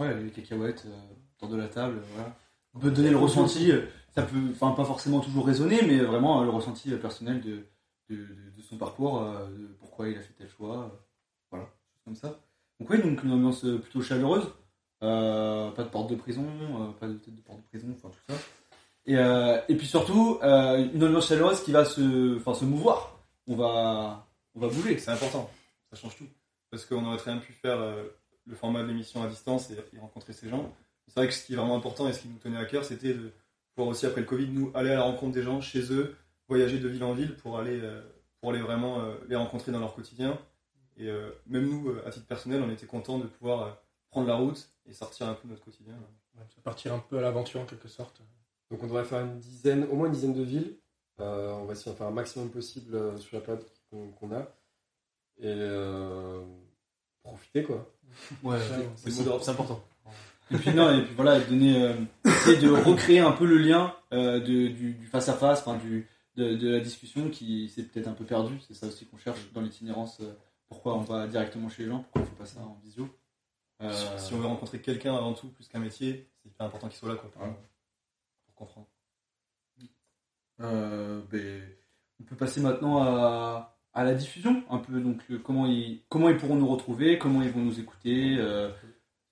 Ouais, 0.00 0.18
les 0.18 0.30
cacahuètes 0.30 0.84
euh, 0.86 0.96
autour 1.36 1.50
de 1.50 1.56
la 1.58 1.68
table, 1.68 1.98
euh, 1.98 2.12
voilà. 2.14 2.34
On 2.72 2.78
peut 2.78 2.90
donner 2.90 3.10
le 3.10 3.18
ressenti, 3.18 3.70
euh, 3.70 3.82
ça 4.14 4.22
peut, 4.22 4.38
enfin 4.50 4.70
pas 4.70 4.84
forcément 4.84 5.20
toujours 5.20 5.46
raisonner, 5.46 5.82
mais 5.82 5.98
vraiment 5.98 6.42
le 6.42 6.48
ressenti 6.48 6.90
personnel 6.92 7.42
de, 7.42 7.66
de, 8.08 8.62
son 8.62 8.78
parcours, 8.78 9.20
de 9.20 9.66
pourquoi 9.78 10.08
il 10.08 10.16
a 10.16 10.20
fait 10.20 10.32
tel 10.38 10.48
choix, 10.48 10.90
voilà, 11.50 11.68
comme 12.04 12.14
ça. 12.14 12.40
Donc 12.78 12.88
oui, 12.88 13.02
donc 13.02 13.22
une 13.24 13.32
ambiance 13.32 13.60
plutôt 13.60 14.00
chaleureuse, 14.00 14.46
pas 15.00 15.74
de 15.76 15.88
porte 15.90 16.10
de 16.10 16.14
prison, 16.14 16.46
pas 16.98 17.08
de 17.08 17.14
tête 17.14 17.34
de 17.34 17.40
porte 17.42 17.58
de 17.58 17.64
prison, 17.66 17.88
enfin 17.96 18.08
tout 18.08 18.32
ça. 18.32 18.38
Et, 19.06 19.72
et 19.72 19.76
puis 19.76 19.86
surtout, 19.86 20.38
une 20.42 21.04
ambiance 21.04 21.28
chaleureuse 21.28 21.62
qui 21.62 21.72
va 21.72 21.84
se, 21.84 22.38
se 22.38 22.64
mouvoir. 22.64 23.18
On 23.48 23.56
va, 23.56 24.28
on 24.54 24.60
va 24.60 24.68
bouger. 24.68 24.96
C'est 24.98 25.10
important, 25.10 25.50
ça 25.90 26.00
change 26.00 26.16
tout. 26.16 26.28
Parce 26.70 26.86
qu'on 26.86 27.04
aurait 27.04 27.16
très 27.16 27.32
bien 27.32 27.40
pu 27.40 27.52
faire 27.52 27.80
le 28.46 28.54
format 28.54 28.82
de 28.82 28.88
l'émission 28.88 29.22
à 29.22 29.28
distance 29.28 29.70
et, 29.70 29.76
et 29.94 29.98
rencontrer 29.98 30.32
ces 30.32 30.48
gens. 30.48 30.74
C'est 31.06 31.14
vrai 31.14 31.28
que 31.28 31.34
ce 31.34 31.44
qui 31.44 31.54
est 31.54 31.56
vraiment 31.56 31.76
important 31.76 32.08
et 32.08 32.12
ce 32.12 32.20
qui 32.22 32.28
nous 32.28 32.38
tenait 32.38 32.58
à 32.58 32.64
cœur, 32.64 32.84
c'était 32.84 33.14
de 33.14 33.32
pouvoir 33.74 33.90
aussi, 33.90 34.06
après 34.06 34.20
le 34.20 34.26
Covid, 34.26 34.48
nous 34.48 34.70
aller 34.74 34.90
à 34.90 34.94
la 34.94 35.02
rencontre 35.02 35.32
des 35.32 35.42
gens 35.42 35.60
chez 35.60 35.92
eux, 35.92 36.16
voyager 36.48 36.78
de 36.78 36.88
ville 36.88 37.04
en 37.04 37.14
ville 37.14 37.36
pour 37.36 37.58
aller, 37.58 37.80
euh, 37.80 38.00
pour 38.40 38.50
aller 38.50 38.60
vraiment 38.60 39.00
euh, 39.00 39.14
les 39.28 39.36
rencontrer 39.36 39.72
dans 39.72 39.80
leur 39.80 39.94
quotidien. 39.94 40.38
Et 40.96 41.08
euh, 41.08 41.30
même 41.46 41.68
nous, 41.68 41.90
euh, 41.90 42.02
à 42.06 42.10
titre 42.10 42.26
personnel, 42.26 42.62
on 42.62 42.70
était 42.70 42.86
contents 42.86 43.18
de 43.18 43.26
pouvoir 43.26 43.62
euh, 43.62 43.70
prendre 44.10 44.28
la 44.28 44.36
route 44.36 44.68
et 44.86 44.92
sortir 44.92 45.28
un 45.28 45.34
peu 45.34 45.48
de 45.48 45.52
notre 45.52 45.64
quotidien. 45.64 45.94
Ouais, 46.36 46.44
ça 46.54 46.60
partir 46.62 46.92
un 46.92 46.98
peu 46.98 47.18
à 47.18 47.20
l'aventure 47.22 47.60
en 47.60 47.66
quelque 47.66 47.88
sorte. 47.88 48.22
Donc 48.70 48.82
on 48.82 48.86
devrait 48.86 49.04
faire 49.04 49.20
une 49.20 49.38
dizaine, 49.38 49.84
au 49.90 49.96
moins 49.96 50.06
une 50.06 50.12
dizaine 50.12 50.34
de 50.34 50.42
villes. 50.42 50.78
Euh, 51.20 51.52
on 51.54 51.64
va 51.64 51.72
essayer 51.72 51.90
d'en 51.90 51.96
faire 51.96 52.06
un 52.06 52.12
maximum 52.12 52.50
possible 52.50 52.94
euh, 52.94 53.18
sur 53.18 53.36
la 53.36 53.42
période 53.42 53.64
qu'on 53.90 54.10
qu'on 54.12 54.32
a. 54.32 54.42
Et 55.38 55.46
euh, 55.46 56.44
profiter 57.22 57.62
quoi. 57.64 57.90
Ouais, 58.42 58.58
C'est 58.96 59.48
important. 59.50 59.82
Et 60.52 60.56
puis 60.56 60.72
non, 60.74 60.92
et 60.98 61.04
puis 61.04 61.14
voilà, 61.14 61.38
donner, 61.40 61.80
euh, 61.80 61.94
essayer 62.24 62.58
de 62.58 62.68
recréer 62.70 63.20
un 63.20 63.30
peu 63.32 63.46
le 63.46 63.56
lien 63.58 63.94
euh, 64.12 64.40
de, 64.40 64.66
du, 64.68 64.94
du 64.94 65.06
face 65.06 65.28
à 65.28 65.34
face, 65.34 65.60
enfin 65.60 65.76
du 65.78 66.08
de, 66.36 66.54
de 66.56 66.68
la 66.70 66.80
discussion 66.80 67.28
qui 67.30 67.68
s'est 67.68 67.84
peut-être 67.84 68.08
un 68.08 68.12
peu 68.14 68.24
perdu. 68.24 68.58
C'est 68.66 68.74
ça 68.74 68.86
aussi 68.88 69.06
qu'on 69.06 69.16
cherche 69.18 69.52
dans 69.52 69.60
l'itinérance. 69.60 70.18
euh, 70.20 70.32
pourquoi 70.68 70.94
on 70.96 71.00
va 71.00 71.26
directement 71.28 71.68
chez 71.68 71.82
les 71.84 71.88
gens 71.88 72.00
Pourquoi 72.02 72.22
on 72.22 72.24
fait 72.26 72.36
pas 72.38 72.46
ça 72.46 72.60
en 72.60 72.78
visio 72.84 73.08
Euh, 73.82 73.92
Si, 74.18 74.26
si 74.26 74.34
on 74.34 74.38
veut 74.38 74.46
rencontrer 74.46 74.80
quelqu'un 74.80 75.14
avant 75.16 75.34
tout, 75.34 75.48
plus 75.48 75.66
qu'un 75.68 75.78
métier, 75.80 76.28
c'est 76.42 76.48
hyper 76.48 76.66
important 76.66 76.88
qu'il 76.88 76.98
soit 76.98 77.08
là 77.10 77.14
quoi, 77.16 77.30
pour, 77.30 77.42
Ouais. 77.42 77.54
pour 78.46 78.54
comprendre. 78.54 78.86
euh, 80.60 81.20
ben, 81.30 81.62
on 82.20 82.24
peut 82.24 82.36
passer 82.36 82.60
maintenant 82.60 83.02
à, 83.02 83.78
à 83.92 84.04
la 84.04 84.14
diffusion, 84.14 84.62
un 84.70 84.78
peu 84.78 85.00
donc 85.00 85.20
le- 85.28 85.38
comment 85.38 85.66
ils 85.66 86.02
comment 86.08 86.28
ils 86.28 86.36
pourront 86.36 86.56
nous 86.56 86.68
retrouver, 86.68 87.18
comment 87.18 87.42
ils 87.42 87.50
vont 87.50 87.60
nous 87.60 87.80
écouter, 87.80 88.36
euh, 88.38 88.70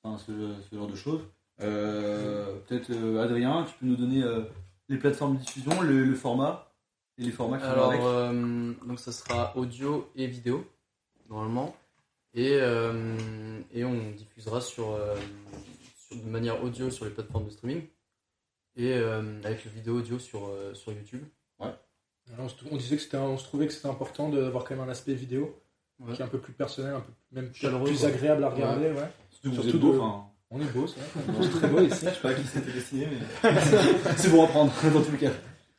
enfin, 0.03 0.19
ce, 0.19 0.55
ce 0.69 0.75
genre 0.77 0.89
de 0.89 0.97
choses. 0.97 1.23
Euh, 1.61 2.59
peut-être 2.67 2.91
euh, 2.91 3.23
Adrien, 3.23 3.65
tu 3.65 3.75
peux 3.79 3.87
nous 3.87 3.97
donner 3.97 4.23
euh, 4.23 4.43
les 4.89 4.97
plateformes 4.99 5.37
de 5.37 5.41
diffusion, 5.41 5.81
le, 5.83 6.05
le 6.05 6.15
format 6.15 6.73
et 7.19 7.23
les 7.25 7.31
formats 7.33 7.59
qui 7.59 7.65
vont 7.65 7.71
Alors, 7.71 7.91
avec. 7.91 8.01
euh, 8.03 8.75
donc 8.87 8.99
ça 9.01 9.13
sera 9.13 9.57
audio 9.57 10.11
et 10.17 10.27
vidéo, 10.27 10.65
normalement. 11.29 11.75
Et, 12.35 12.53
euh, 12.61 13.61
et 13.73 13.85
on 13.85 14.11
diffusera 14.13 14.61
sur, 14.61 14.91
euh, 14.91 15.17
sur- 15.97 16.17
de 16.17 16.29
manière 16.29 16.63
audio 16.63 16.91
sur 16.91 17.05
les 17.07 17.11
plateformes 17.11 17.47
de 17.47 17.51
streaming. 17.51 17.83
Et 18.77 18.93
euh, 18.95 19.41
avec 19.43 19.65
le 19.65 19.71
vidéo 19.73 19.99
audio 19.99 20.19
sur, 20.21 20.47
euh, 20.47 20.73
sur 20.75 20.93
YouTube. 20.93 21.25
Ouais. 22.29 22.35
Alors, 22.39 22.51
on, 22.71 22.77
disait 22.77 22.97
que 22.97 23.03
c'était, 23.03 23.17
on 23.17 23.39
se 23.39 23.45
trouvait 23.45 23.67
que 23.67 23.73
c'était 23.73 23.89
important 23.89 24.29
d'avoir 24.29 24.65
quand 24.65 24.75
même 24.77 24.85
un 24.87 24.91
aspect 24.91 25.15
vidéo 25.15 25.61
Ouais. 26.01 26.15
qui 26.15 26.23
est 26.23 26.25
un 26.25 26.29
peu 26.29 26.39
plus 26.39 26.53
personnel, 26.53 26.95
un 26.95 27.01
peu 27.01 27.11
même 27.33 27.53
Chaleureux, 27.53 27.89
plus 27.89 27.99
quoi. 27.99 28.09
agréable 28.09 28.45
à 28.45 28.51
regarder. 28.51 28.91
Ouais. 28.93 29.11
Surtout 29.31 29.49
vous 29.51 29.55
Surtout 29.63 29.69
êtes 29.77 29.81
beau, 29.83 29.93
de- 29.95 29.99
enfin, 29.99 30.27
On 30.51 30.61
est 30.61 30.73
beau, 30.73 30.87
c'est 30.87 31.01
vrai. 31.01 31.35
On 31.39 31.43
est 31.43 31.49
très 31.51 31.69
beau 31.69 31.81
ici. 31.81 32.07
Je 32.07 32.11
sais 32.15 32.21
pas 32.21 32.31
à 32.31 32.35
qui 32.35 32.45
c'était 32.47 32.71
destiné, 32.73 33.09
mais 33.43 33.51
c'est 34.17 34.31
bon 34.31 34.45
à 34.45 34.47
prendre 34.49 34.73
dans 34.95 35.03
tous 35.03 35.11
les 35.11 35.19
cas. 35.19 35.33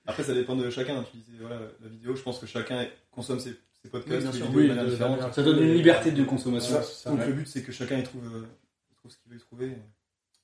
après 0.05 0.23
ça 0.23 0.33
dépend 0.33 0.57
de 0.57 0.69
chacun. 0.69 1.03
Tu 1.03 1.15
disais 1.17 1.37
voilà 1.39 1.61
la 1.81 1.87
vidéo, 1.87 2.15
je 2.17 2.21
pense 2.21 2.37
que 2.37 2.45
chacun 2.47 2.85
consomme 3.11 3.39
ses, 3.39 3.55
ses 3.81 3.89
podcasts, 3.89 4.17
Oui, 4.17 4.21
bien 4.23 4.31
ses 4.33 4.37
sûr. 4.39 4.45
vidéos 4.47 4.59
Oui, 4.59 4.63
de 4.65 4.69
manière 4.69 4.83
de- 4.83 4.89
de 4.89 4.93
différente. 4.95 5.17
manière- 5.19 5.33
Ça 5.33 5.43
donne 5.43 5.59
une 5.63 5.73
liberté 5.73 6.11
de 6.11 6.23
consommation. 6.25 6.75
Ouais, 6.75 6.83
ça, 6.83 7.09
Donc 7.11 7.19
ouais. 7.19 7.27
le 7.27 7.33
but 7.33 7.47
c'est 7.47 7.63
que 7.63 7.71
chacun 7.71 7.97
y 7.97 8.03
trouve, 8.03 8.25
euh, 8.35 8.45
y 8.91 8.95
trouve 8.95 9.11
ce 9.11 9.17
qu'il 9.19 9.31
veut 9.31 9.37
y 9.37 9.39
trouver. 9.41 9.77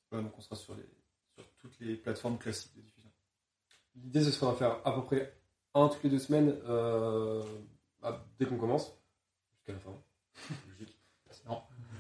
Voilà, 0.09 0.23
donc 0.23 0.33
on 0.37 0.41
sera 0.41 0.55
sur, 0.55 0.73
les, 0.75 0.85
sur 1.35 1.43
toutes 1.59 1.75
les 1.81 1.95
plateformes 1.95 2.37
classiques 2.37 2.71
de 2.77 2.81
diffusion. 2.81 3.09
L'idée, 4.01 4.23
ce 4.23 4.31
sera 4.31 4.51
d'en 4.51 4.57
faire 4.57 4.77
à 4.85 4.93
peu 4.93 5.03
près 5.03 5.33
un 5.75 5.87
toutes 5.89 6.03
les 6.03 6.09
deux 6.09 6.19
semaines 6.19 6.55
euh, 6.67 7.43
bah, 8.01 8.25
dès 8.39 8.45
qu'on 8.45 8.57
commence, 8.57 8.97
jusqu'à 9.55 9.73
la 9.73 9.79
fin. 9.79 9.91
Logique. 10.69 10.97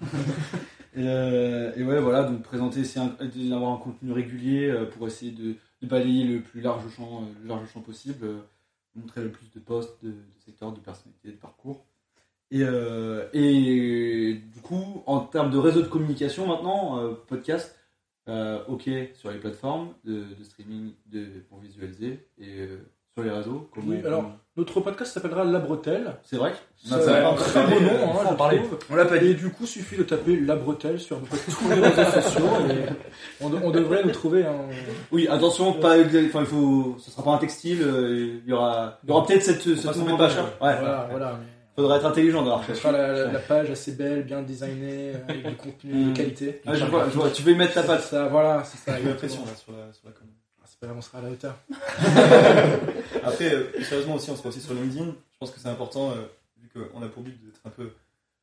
Et, 0.97 1.09
euh, 1.09 1.73
et 1.75 1.83
ouais, 1.83 1.99
voilà, 1.99 2.23
donc 2.23 2.41
présenter, 2.41 2.85
c'est 2.85 2.99
un- 3.01 3.17
d'avoir 3.49 3.73
un 3.73 3.77
contenu 3.77 4.13
régulier 4.13 4.69
euh, 4.69 4.85
pour 4.85 5.05
essayer 5.07 5.31
de, 5.33 5.55
de 5.81 5.87
balayer 5.87 6.23
le 6.25 6.41
plus 6.41 6.61
large 6.61 6.89
champ, 6.95 7.23
euh, 7.23 7.25
le 7.41 7.49
large 7.49 7.69
champ 7.69 7.81
possible, 7.81 8.25
euh, 8.25 8.39
montrer 8.95 9.21
le 9.21 9.29
plus 9.29 9.51
de 9.51 9.59
postes, 9.59 10.01
de, 10.03 10.11
de 10.11 10.15
secteurs, 10.45 10.71
de 10.71 10.79
personnalités, 10.79 11.31
de 11.31 11.37
parcours. 11.37 11.85
Et, 12.49 12.61
euh, 12.63 13.27
et 13.33 14.35
du 14.53 14.61
coup, 14.61 15.03
en 15.05 15.19
termes 15.19 15.51
de 15.51 15.57
réseau 15.57 15.81
de 15.81 15.87
communication 15.87 16.47
maintenant, 16.47 16.97
euh, 16.99 17.13
podcast, 17.27 17.77
euh, 18.29 18.63
ok 18.67 18.89
sur 19.15 19.31
les 19.31 19.37
plateformes 19.39 19.93
de, 20.05 20.23
de 20.33 20.43
streaming 20.45 20.93
de, 21.07 21.25
pour 21.49 21.59
visualiser 21.59 22.25
et 22.37 22.61
euh, 22.61 22.77
sur 23.15 23.23
les 23.23 23.31
réseaux. 23.31 23.69
comment- 23.73 23.87
Oui, 23.91 23.97
alors, 24.05 24.31
Notre 24.57 24.79
podcast 24.79 25.13
s'appellera 25.13 25.43
La 25.43 25.59
Bretelle. 25.59 26.15
c'est 26.23 26.37
vrai 26.37 26.53
va 27.21 27.29
un 27.29 27.33
très 27.33 27.63
beau 27.67 27.79
nom, 27.81 27.87
euh, 27.89 28.05
hein, 28.05 28.13
faut 28.13 28.27
en 28.27 28.31
je 28.31 28.35
parler. 28.37 28.57
trouve. 28.59 28.79
On 28.89 28.95
l'a 28.95 29.03
pas 29.05 29.17
dit. 29.17 29.27
Et 29.27 29.33
du 29.33 29.49
coup, 29.49 29.65
suffit 29.65 29.97
de 29.97 30.03
taper 30.03 30.37
La 30.39 30.55
Bretelle 30.55 30.97
sur 30.97 31.19
tous 31.29 31.69
les 31.69 31.75
réseaux 31.75 32.21
sociaux. 32.21 32.45
et 32.69 33.43
on, 33.43 33.49
de- 33.49 33.57
on 33.63 33.71
devrait 33.71 34.03
nous 34.05 34.11
trouver 34.11 34.45
un. 34.45 34.53
Oui, 35.11 35.27
attention, 35.29 35.73
pas, 35.73 35.97
exa- 35.97 36.25
enfin, 36.27 36.39
il 36.41 36.45
faut, 36.45 36.95
ce 36.99 37.11
sera 37.11 37.21
pas 37.23 37.31
un 37.31 37.37
textile, 37.37 37.81
euh, 37.81 38.39
il 38.45 38.49
y 38.49 38.53
aura, 38.53 38.97
il 39.03 39.09
y 39.09 39.11
aura 39.11 39.25
peut-être 39.25 39.43
cette, 39.43 39.61
ce 39.61 39.71
pas 39.87 39.91
se 39.93 39.99
mouvement 39.99 40.17
mettre 40.17 40.29
d'achat. 40.35 40.43
pas 40.57 40.65
Ouais, 40.67 40.75
voilà, 40.79 41.07
voilà. 41.11 41.39
mais 41.41 41.83
faudrait 41.83 41.97
être 41.97 42.05
intelligent 42.05 42.41
dans 42.43 42.51
la 42.51 42.55
Ce 42.55 42.61
recherche. 42.61 42.79
sera 42.79 42.91
la, 42.93 43.11
la- 43.11 43.31
la 43.33 43.39
page 43.39 43.71
assez 43.71 43.91
belle, 43.91 44.23
bien 44.23 44.41
designée, 44.41 45.11
euh, 45.15 45.17
avec 45.27 45.47
du 45.49 45.55
contenu 45.57 46.05
de 46.05 46.15
qualité. 46.15 46.61
Ah, 46.65 46.75
je 46.75 46.85
vois, 46.85 47.09
je 47.09 47.15
vois, 47.17 47.29
tu 47.29 47.41
veux 47.43 47.51
y 47.51 47.55
mettre 47.55 47.73
ta 47.73 47.81
C'est 47.81 47.87
patte. 47.87 48.01
ça, 48.03 48.27
voilà, 48.27 48.63
c'est 48.63 48.77
ça. 48.77 48.97
Il 48.99 49.03
y 49.05 49.09
a 49.09 49.09
la 49.09 49.15
exactement. 49.15 49.43
pression 49.43 49.45
là 49.45 49.55
sur 49.57 49.71
la, 49.73 49.91
sur 49.91 50.05
la 50.05 50.11
com. 50.13 50.27
C'est 50.75 50.79
pas 50.81 50.87
grave, 50.87 50.97
on 50.97 51.01
sera 51.01 51.19
à 51.19 51.21
la 51.21 51.29
hauteur. 51.31 51.57
Après, 53.23 53.53
euh, 53.53 53.83
sérieusement 53.83 54.15
aussi, 54.15 54.29
on 54.31 54.35
sera 54.35 54.49
aussi 54.49 54.59
sur 54.61 54.73
LinkedIn. 54.73 55.05
Je 55.05 55.37
pense 55.39 55.51
que 55.51 55.59
c'est 55.59 55.69
important, 55.69 56.11
euh, 56.11 56.25
vu 56.61 56.69
qu'on 56.69 57.01
a 57.01 57.07
pour 57.07 57.23
but 57.23 57.31
d'être 57.43 57.61
un 57.65 57.69
peu 57.69 57.91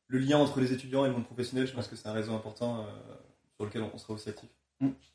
le 0.07 0.19
lien 0.19 0.37
entre 0.37 0.59
les 0.59 0.73
étudiants 0.73 1.05
et 1.05 1.07
le 1.09 1.13
monde 1.13 1.25
professionnel. 1.25 1.67
Je 1.67 1.73
pense 1.73 1.87
que 1.87 1.95
c'est 1.95 2.07
un 2.07 2.13
réseau 2.13 2.33
important 2.33 2.79
euh, 2.79 3.13
sur 3.55 3.65
lequel 3.65 3.83
on 3.93 3.97
sera 3.97 4.13
aussi 4.13 4.29
actif. 4.29 4.49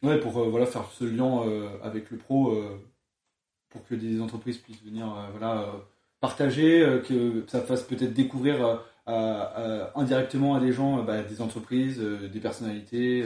Ouais, 0.03 0.19
pour 0.21 0.39
euh, 0.39 0.49
voilà, 0.49 0.67
faire 0.67 0.85
ce 0.93 1.05
lien 1.05 1.43
euh, 1.45 1.69
avec 1.83 2.11
le 2.11 2.17
pro, 2.19 2.53
euh, 2.55 2.79
pour 3.69 3.85
que 3.87 3.95
des 3.95 4.21
entreprises 4.21 4.59
puissent 4.59 4.83
venir 4.83 5.07
euh, 5.07 5.27
voilà, 5.33 5.61
euh, 5.63 5.73
partager, 6.21 6.83
euh, 6.83 7.01
que 7.01 7.45
ça 7.49 7.61
fasse 7.61 7.83
peut-être 7.83 8.15
découvrir 8.15 8.65
euh, 8.65 8.77
à- 9.07 9.43
à- 9.87 9.99
indirectement 9.99 10.55
à 10.55 10.61
des 10.61 10.73
gens 10.73 11.01
euh, 11.01 11.03
bah, 11.03 11.23
des 11.23 11.43
entreprises, 11.43 11.99
euh, 12.01 12.29
des 12.29 12.41
personnalités. 12.41 13.25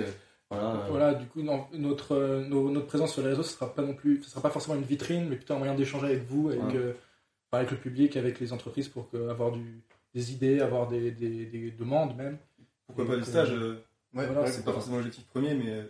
Euh, 0.53 0.59
voilà, 0.61 0.75
euh, 0.85 0.89
Voilà, 0.91 1.15
du 1.15 1.27
coup, 1.27 1.43
non, 1.43 1.67
notre, 1.75 2.13
euh, 2.15 2.45
notre 2.49 2.87
présence 2.87 3.13
sur 3.13 3.23
les 3.23 3.29
réseaux, 3.29 3.43
ce 3.43 3.53
sera 3.55 3.73
pas 3.73 3.83
non 3.83 3.95
plus, 3.95 4.23
ce 4.23 4.31
sera 4.31 4.41
pas 4.41 4.51
forcément 4.51 4.75
une 4.77 4.83
vitrine, 4.83 5.29
mais 5.29 5.37
plutôt 5.37 5.55
un 5.55 5.59
moyen 5.59 5.75
d'échanger 5.75 6.07
avec 6.07 6.25
vous, 6.25 6.49
avec, 6.49 6.63
Ouais. 6.63 6.77
euh, 6.77 6.93
enfin, 7.51 7.59
avec 7.59 7.71
le 7.71 7.77
public, 7.79 8.17
avec 8.17 8.41
les 8.41 8.53
entreprises, 8.53 8.89
pour 8.89 9.11
que, 9.11 9.29
avoir 9.29 9.53
du, 9.53 9.83
des 10.15 10.33
idées, 10.33 10.61
avoir 10.61 10.89
des, 10.89 11.11
des, 11.11 11.47
des 11.47 11.71
demandes 11.71 12.17
même. 12.17 12.39
Pourquoi 12.87 13.07
pas 13.07 13.17
des 13.17 13.23
euh, 13.23 13.25
stages 13.25 13.53
euh, 13.53 13.83
Ouais, 14.15 14.27
Voilà, 14.27 14.43
ouais, 14.43 14.51
C'est 14.53 14.65
pas 14.65 14.73
forcément 14.73 14.97
l'objectif 14.97 15.25
premier, 15.27 15.55
mais 15.55 15.71
euh, 15.71 15.85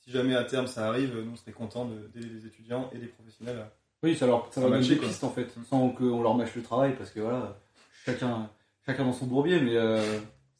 si 0.00 0.10
jamais 0.12 0.36
à 0.36 0.44
terme 0.44 0.66
ça 0.68 0.86
arrive, 0.86 1.16
nous 1.18 1.32
on 1.32 1.36
serait 1.36 1.50
contents 1.52 1.84
de- 1.86 2.06
d'aider 2.14 2.28
les 2.32 2.46
étudiants 2.46 2.88
et 2.94 2.98
les 2.98 3.06
professionnels. 3.08 3.58
à- 3.58 3.72
Oui, 4.04 4.14
ça 4.14 4.26
leur, 4.26 4.46
ça 4.46 4.52
Ça 4.52 4.60
leur 4.60 4.70
donne 4.70 4.78
matchait, 4.78 4.94
des 4.94 5.00
quoi. 5.00 5.08
pistes 5.08 5.24
en 5.24 5.30
fait, 5.30 5.56
Mm. 5.56 5.64
sans 5.68 5.88
qu'on 5.90 6.22
leur 6.22 6.34
mâche 6.36 6.54
le 6.54 6.62
travail, 6.62 6.94
parce 6.96 7.10
que 7.10 7.18
voilà, 7.20 7.56
chacun, 8.04 8.48
chacun 8.84 9.04
dans 9.04 9.12
son 9.12 9.26
bourbier, 9.26 9.58
mais 9.60 9.74
euh, 9.76 10.00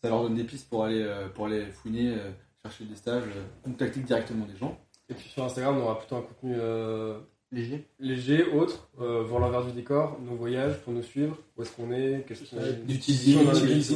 ça 0.03 0.09
leur 0.09 0.23
donne 0.23 0.35
des 0.35 0.43
pistes 0.45 0.69
pour 0.69 0.85
aller, 0.85 1.01
euh, 1.03 1.29
pour 1.29 1.47
aller 1.47 1.67
fouiner, 1.67 2.15
euh, 2.17 2.31
chercher 2.69 2.85
des 2.85 2.97
stages, 2.97 3.23
euh, 3.25 3.43
contacter 3.65 4.01
directement 4.01 4.45
des 4.47 4.57
gens. 4.57 4.79
Et 5.09 5.15
puis 5.15 5.29
sur 5.29 5.45
Instagram, 5.45 5.79
on 5.79 5.83
aura 5.83 5.99
plutôt 5.99 6.17
un 6.17 6.23
contenu 6.23 6.55
euh, 6.59 7.19
Léger. 7.53 7.87
léger, 8.01 8.45
autre, 8.53 8.89
euh, 9.01 9.23
voir 9.23 9.41
l'envers 9.41 9.65
du 9.65 9.73
décor, 9.73 10.19
nos 10.21 10.35
voyages 10.35 10.79
pour 10.83 10.93
nous 10.93 11.03
suivre, 11.03 11.39
où 11.57 11.63
est-ce 11.63 11.71
qu'on 11.77 11.93
est, 11.93 12.25
qu'est-ce 12.27 12.51
qu'on. 12.51 12.57
D'utiliser 12.85 13.33
Sur 13.33 13.45
la 13.45 13.53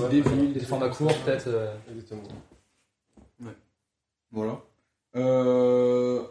des 0.09 0.20
villes, 0.20 0.52
Des 0.52 0.61
des 0.61 0.66
formats 0.66 0.88
courts, 0.88 1.12
peut-être. 1.24 1.48
euh, 1.48 1.74
Exactement. 1.90 2.22
Voilà. 4.33 4.61
Euh, 5.16 6.22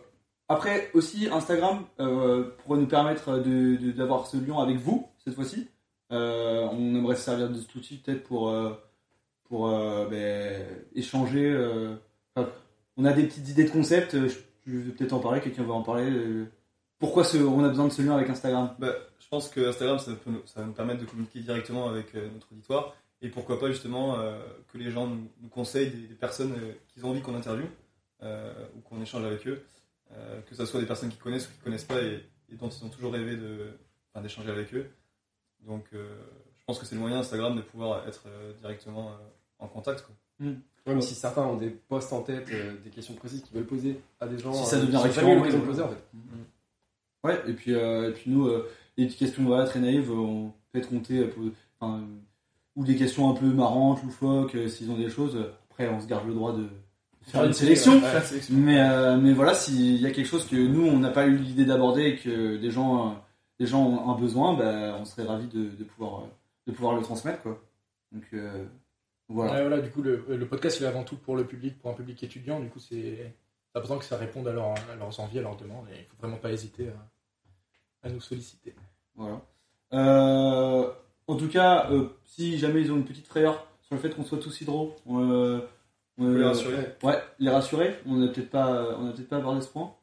après 0.47 0.89
aussi 0.93 1.27
Instagram 1.29 1.83
euh, 1.99 2.51
pourrait 2.63 2.79
nous 2.79 2.87
permettre 2.87 3.37
de- 3.39 3.75
de- 3.75 3.91
d'avoir 3.91 4.25
ce 4.27 4.37
lien 4.37 4.57
avec 4.59 4.77
vous 4.77 5.05
cette 5.23 5.33
fois-ci. 5.35 5.67
Euh, 6.13 6.65
on 6.71 6.95
aimerait 6.95 7.15
se 7.17 7.23
servir 7.23 7.49
de 7.49 7.55
cet 7.59 7.75
outil 7.75 7.97
peut-être 7.97 8.23
pour 8.23 8.49
euh, 8.49 8.71
pour 9.43 9.67
euh, 9.69 10.07
ben, 10.09 10.65
échanger. 10.95 11.51
On 12.99 13.05
a 13.05 13.13
des 13.13 13.23
petites 13.23 13.47
idées 13.49 13.63
de 13.63 13.69
concept. 13.69 14.13
euh, 14.13 14.29
Je, 14.65 14.77
vais 14.77 14.91
peut-être 14.91 15.13
en 15.13 15.19
parler. 15.19 15.41
Quelqu'un 15.41 15.63
va 15.63 15.73
en 15.73 15.81
parler. 15.81 16.09
euh, 16.11 16.45
pourquoi 16.99 17.23
on 17.35 17.63
a 17.63 17.69
besoin 17.69 17.87
de 17.87 17.93
ce 17.93 18.01
lien 18.01 18.15
avec 18.15 18.29
Instagram? 18.29 18.75
Bah, 18.77 18.93
je 19.19 19.27
pense 19.29 19.49
que 19.49 19.69
Instagram, 19.69 19.99
ça, 19.99 20.11
va 20.55 20.65
nous 20.65 20.73
permettre 20.73 20.99
de 20.99 21.05
communiquer 21.05 21.39
directement 21.39 21.87
avec 21.87 22.13
euh, 22.13 22.29
notre 22.33 22.51
auditoire. 22.51 22.93
Et 23.21 23.29
pourquoi 23.29 23.59
pas 23.59 23.67
justement 23.67 24.17
que 24.71 24.77
les 24.77 24.91
gens 24.91 25.07
nous, 25.07 25.49
conseillent 25.49 25.91
des, 25.91 26.15
personnes 26.15 26.55
qu'ils 26.87 27.05
ont 27.05 27.09
envie 27.09 27.21
qu'on 27.21 27.35
interviewe 27.35 27.67
ou 28.21 28.79
qu'on 28.79 29.01
échange 29.01 29.25
avec 29.25 29.45
eux. 29.45 29.61
Que 30.47 30.55
ce 30.55 30.65
soit 30.65 30.79
des 30.79 30.85
personnes 30.85 31.09
qui 31.09 31.17
connaissent 31.17 31.49
ou 31.49 31.51
qui 31.51 31.59
connaissent 31.59 31.83
pas 31.83 32.01
et, 32.01 32.23
dont 32.51 32.69
ils 32.69 32.85
ont 32.85 32.87
toujours 32.87 33.11
rêvé 33.11 33.37
d'échanger 34.21 34.49
avec 34.49 34.73
eux. 34.73 34.89
Donc 35.67 35.89
je 35.91 36.65
pense 36.65 36.79
que 36.79 36.85
c'est 36.85 36.95
le 36.95 37.01
moyen 37.01 37.19
Instagram 37.19 37.57
de 37.57 37.61
pouvoir 37.61 38.07
être 38.07 38.23
directement 38.61 39.17
en 39.57 39.67
contact. 39.67 40.05
Ouais, 40.39 40.95
mais 40.95 41.01
si 41.01 41.13
certains 41.13 41.43
ont 41.43 41.57
des 41.57 41.69
postes 41.69 42.13
en 42.13 42.21
tête, 42.21 42.47
euh, 42.51 42.75
des 42.83 42.89
questions 42.89 43.13
précises 43.13 43.41
qu'ils 43.41 43.55
veulent 43.55 43.67
poser 43.67 43.99
à 44.19 44.27
des 44.27 44.39
gens, 44.39 44.53
Si 44.53 44.65
ça 44.65 44.77
euh, 44.77 44.81
devient 44.81 44.91
qui 44.91 44.97
ont 44.97 45.01
récurrent, 45.01 45.41
oui, 45.41 45.51
de 45.51 45.57
poser 45.57 45.81
en 45.81 45.89
fait. 45.89 46.03
Ouais. 47.23 47.39
Et 47.47 47.53
puis 47.53 47.73
euh, 47.73 48.09
et 48.09 48.13
puis 48.13 48.31
nous 48.31 48.47
euh, 48.47 48.69
des 48.97 49.05
petites 49.05 49.19
questions 49.19 49.43
voilà, 49.43 49.65
très 49.65 49.79
naïves. 49.79 50.11
On 50.11 50.51
peut 50.71 50.79
être 50.79 50.89
compter 50.89 51.29
enfin, 51.79 52.03
ou 52.75 52.85
des 52.85 52.95
questions 52.95 53.29
un 53.29 53.33
peu 53.33 53.45
marrantes, 53.47 54.03
loufoques, 54.03 54.55
euh, 54.55 54.67
s'ils 54.67 54.89
ont 54.89 54.97
des 54.97 55.09
choses. 55.09 55.37
Après 55.69 55.89
on 55.89 55.99
se 55.99 56.07
garde 56.07 56.27
le 56.27 56.33
droit 56.33 56.53
de 56.53 56.67
faire 57.29 57.45
une 57.45 57.53
sélection. 57.53 57.93
Ouais, 57.93 58.21
Mais, 58.49 58.79
euh, 58.81 59.17
mais 59.17 59.33
voilà, 59.33 59.53
s'il 59.53 59.97
y 59.97 60.05
a 60.05 60.11
quelque 60.11 60.27
chose 60.27 60.45
que 60.45 60.55
nous, 60.55 60.85
on 60.85 60.99
n'a 60.99 61.09
pas 61.09 61.27
eu 61.27 61.37
l'idée 61.37 61.65
d'aborder 61.65 62.03
et 62.03 62.15
que 62.17 62.57
des 62.57 62.71
gens, 62.71 63.07
euh, 63.07 63.11
des 63.59 63.65
gens 63.65 63.85
ont 63.85 64.09
un 64.09 64.17
besoin, 64.19 64.55
bah, 64.55 64.97
on 64.99 65.05
serait 65.05 65.23
ravis 65.23 65.47
de, 65.47 65.69
de, 65.69 65.83
pouvoir, 65.83 66.23
de 66.67 66.71
pouvoir 66.71 66.95
le 66.95 67.01
transmettre. 67.01 67.41
Quoi. 67.41 67.61
Donc 68.11 68.23
euh, 68.33 68.65
voilà. 69.29 69.53
Ouais, 69.53 69.61
voilà, 69.61 69.79
du 69.81 69.89
coup, 69.91 70.01
le, 70.01 70.25
le 70.27 70.47
podcast, 70.47 70.77
il 70.79 70.83
est 70.83 70.87
avant 70.87 71.03
tout 71.03 71.15
pour 71.17 71.35
le 71.35 71.45
public, 71.45 71.79
pour 71.79 71.91
un 71.91 71.93
public 71.93 72.21
étudiant. 72.23 72.59
Du 72.59 72.67
coup, 72.69 72.79
c'est 72.79 73.33
important 73.75 73.97
que 73.99 74.05
ça 74.05 74.17
réponde 74.17 74.47
à, 74.47 74.53
leur- 74.53 74.73
à 74.91 74.95
leurs 74.97 75.19
envies, 75.19 75.39
à 75.39 75.41
leurs 75.43 75.55
demandes. 75.55 75.85
Et 75.93 75.99
il 75.99 76.05
faut 76.05 76.17
vraiment 76.19 76.37
pas 76.37 76.51
hésiter 76.51 76.89
à, 76.89 78.07
à 78.07 78.09
nous 78.09 78.21
solliciter. 78.21 78.73
voilà. 79.15 79.41
Euh, 79.93 80.91
en 81.27 81.35
tout 81.35 81.47
cas, 81.47 81.89
euh, 81.91 82.09
si 82.25 82.57
jamais 82.57 82.81
ils 82.81 82.91
ont 82.91 82.95
une 82.97 83.05
petite 83.05 83.27
frayeur 83.27 83.65
sur 83.81 83.95
le 83.95 84.01
fait 84.01 84.09
qu'on 84.15 84.23
soit 84.23 84.37
tous 84.39 84.61
hydro, 84.61 84.95
euh, 85.09 85.61
On 86.17 86.23
peut 86.25 86.37
les 86.37 86.43
euh, 86.43 86.47
rassurer. 86.47 86.95
Ouais, 87.03 87.21
les 87.39 87.49
rassurer. 87.49 87.95
On 88.05 88.15
n'a 88.15 88.27
peut-être 88.27 88.49
pas, 88.49 88.95
on 88.99 89.07
a 89.09 89.11
peut-être 89.13 89.29
pas 89.29 89.37
abordé 89.37 89.61
ce 89.61 89.67
point. 89.69 89.93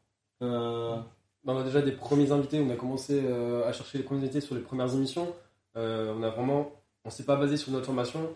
Euh, 0.42 0.96
Bah, 1.44 1.52
on 1.54 1.58
a 1.58 1.62
déjà 1.64 1.80
des 1.82 1.92
premiers 1.92 2.32
invités, 2.32 2.58
on 2.60 2.70
a 2.70 2.74
commencé 2.76 3.22
euh, 3.24 3.64
à 3.68 3.72
chercher 3.72 3.98
les 3.98 4.04
premiers 4.04 4.22
invités 4.22 4.40
sur 4.40 4.54
les 4.56 4.60
premières 4.60 4.92
émissions. 4.94 5.32
Euh, 5.76 6.12
on 6.18 6.22
a 6.24 6.30
vraiment, 6.30 6.72
on 7.04 7.10
s'est 7.10 7.24
pas 7.24 7.36
basé 7.36 7.56
sur 7.56 7.70
notre 7.72 7.86
formation. 7.86 8.34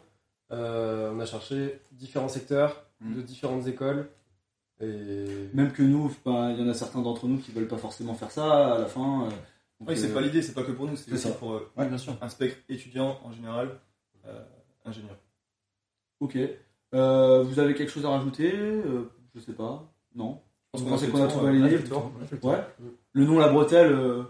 Euh, 0.52 1.12
on 1.14 1.20
a 1.20 1.26
cherché 1.26 1.80
différents 1.92 2.28
secteurs, 2.28 2.84
Mm. 3.00 3.14
de 3.14 3.22
différentes 3.22 3.66
écoles. 3.66 4.08
Et 4.82 5.48
même 5.54 5.72
que 5.72 5.82
nous, 5.82 6.10
il 6.26 6.58
y 6.58 6.62
en 6.62 6.68
a 6.68 6.74
certains 6.74 7.00
d'entre 7.02 7.26
nous 7.26 7.38
qui 7.38 7.50
veulent 7.50 7.68
pas 7.68 7.78
forcément 7.78 8.14
faire 8.14 8.30
ça 8.30 8.74
à 8.74 8.78
la 8.78 8.86
fin. 8.86 9.26
euh, 9.26 9.30
Oui, 9.86 9.96
c'est 9.96 10.10
euh, 10.10 10.14
pas 10.14 10.20
l'idée, 10.20 10.42
c'est 10.42 10.52
pas 10.54 10.62
que 10.64 10.72
pour 10.72 10.86
nous, 10.86 10.96
c'est 10.96 11.10
aussi 11.12 11.22
ça. 11.28 11.30
pour 11.34 11.52
euh, 11.54 11.70
Ouais, 11.76 11.86
bien 11.88 11.96
sûr. 11.98 12.14
un 12.20 12.28
spectre 12.28 12.58
étudiant 12.68 13.18
en 13.24 13.32
général, 13.32 13.78
euh, 14.26 14.42
ingénieur. 14.84 15.16
Ok. 16.20 16.36
Euh, 16.94 17.42
vous 17.42 17.58
avez 17.58 17.74
quelque 17.74 17.90
chose 17.90 18.04
à 18.04 18.10
rajouter 18.10 18.52
Euh, 18.54 19.10
Je 19.34 19.40
sais 19.40 19.52
pas. 19.52 19.90
Non. 20.14 20.40
Je 20.76 20.82
pense 20.84 21.06
qu'on 21.06 21.22
a 21.22 21.28
tout 21.28 22.46
Ouais. 22.46 22.64
Le 23.12 23.24
nom 23.24 23.38
La 23.38 23.48
Bretelle, 23.48 23.92
euh, 23.92 24.22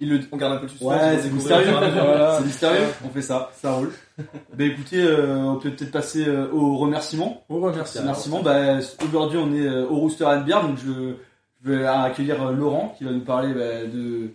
il 0.00 0.08
le. 0.10 0.20
On 0.32 0.36
garde 0.36 0.54
un 0.54 0.56
peu 0.56 0.66
de 0.66 0.70
suspense. 0.70 0.88
Ouais, 0.90 1.18
c'est 1.22 1.30
mystérieux. 1.30 1.68
au. 1.68 1.80
Voilà, 1.80 2.38
c'est 2.38 2.44
mystérieux. 2.44 2.86
On 3.04 3.08
fait 3.10 3.22
ça, 3.22 3.50
ça 3.60 3.72
roule. 3.72 3.92
bah 4.18 4.64
écoutez, 4.64 5.02
euh, 5.02 5.36
on 5.38 5.56
peut 5.56 5.70
peut-être 5.70 5.92
passer 5.92 6.26
euh, 6.26 6.50
aux 6.52 6.76
remerciements. 6.78 7.44
Au 7.48 7.60
remercie. 7.60 7.98
Remerciements. 7.98 8.42
Bah, 8.42 8.78
aujourd'hui, 9.04 9.38
on 9.38 9.52
est 9.54 9.66
euh, 9.66 9.86
au 9.88 9.96
Rooster 9.96 10.24
and 10.24 10.40
Beer, 10.42 10.60
donc 10.62 10.78
je, 10.78 11.14
je 11.64 11.70
vais 11.70 11.86
accueillir 11.86 12.42
euh, 12.42 12.52
Laurent 12.52 12.94
qui 12.98 13.04
va 13.04 13.12
nous 13.12 13.20
parler 13.20 13.52
bah, 13.54 13.84
de 13.86 14.30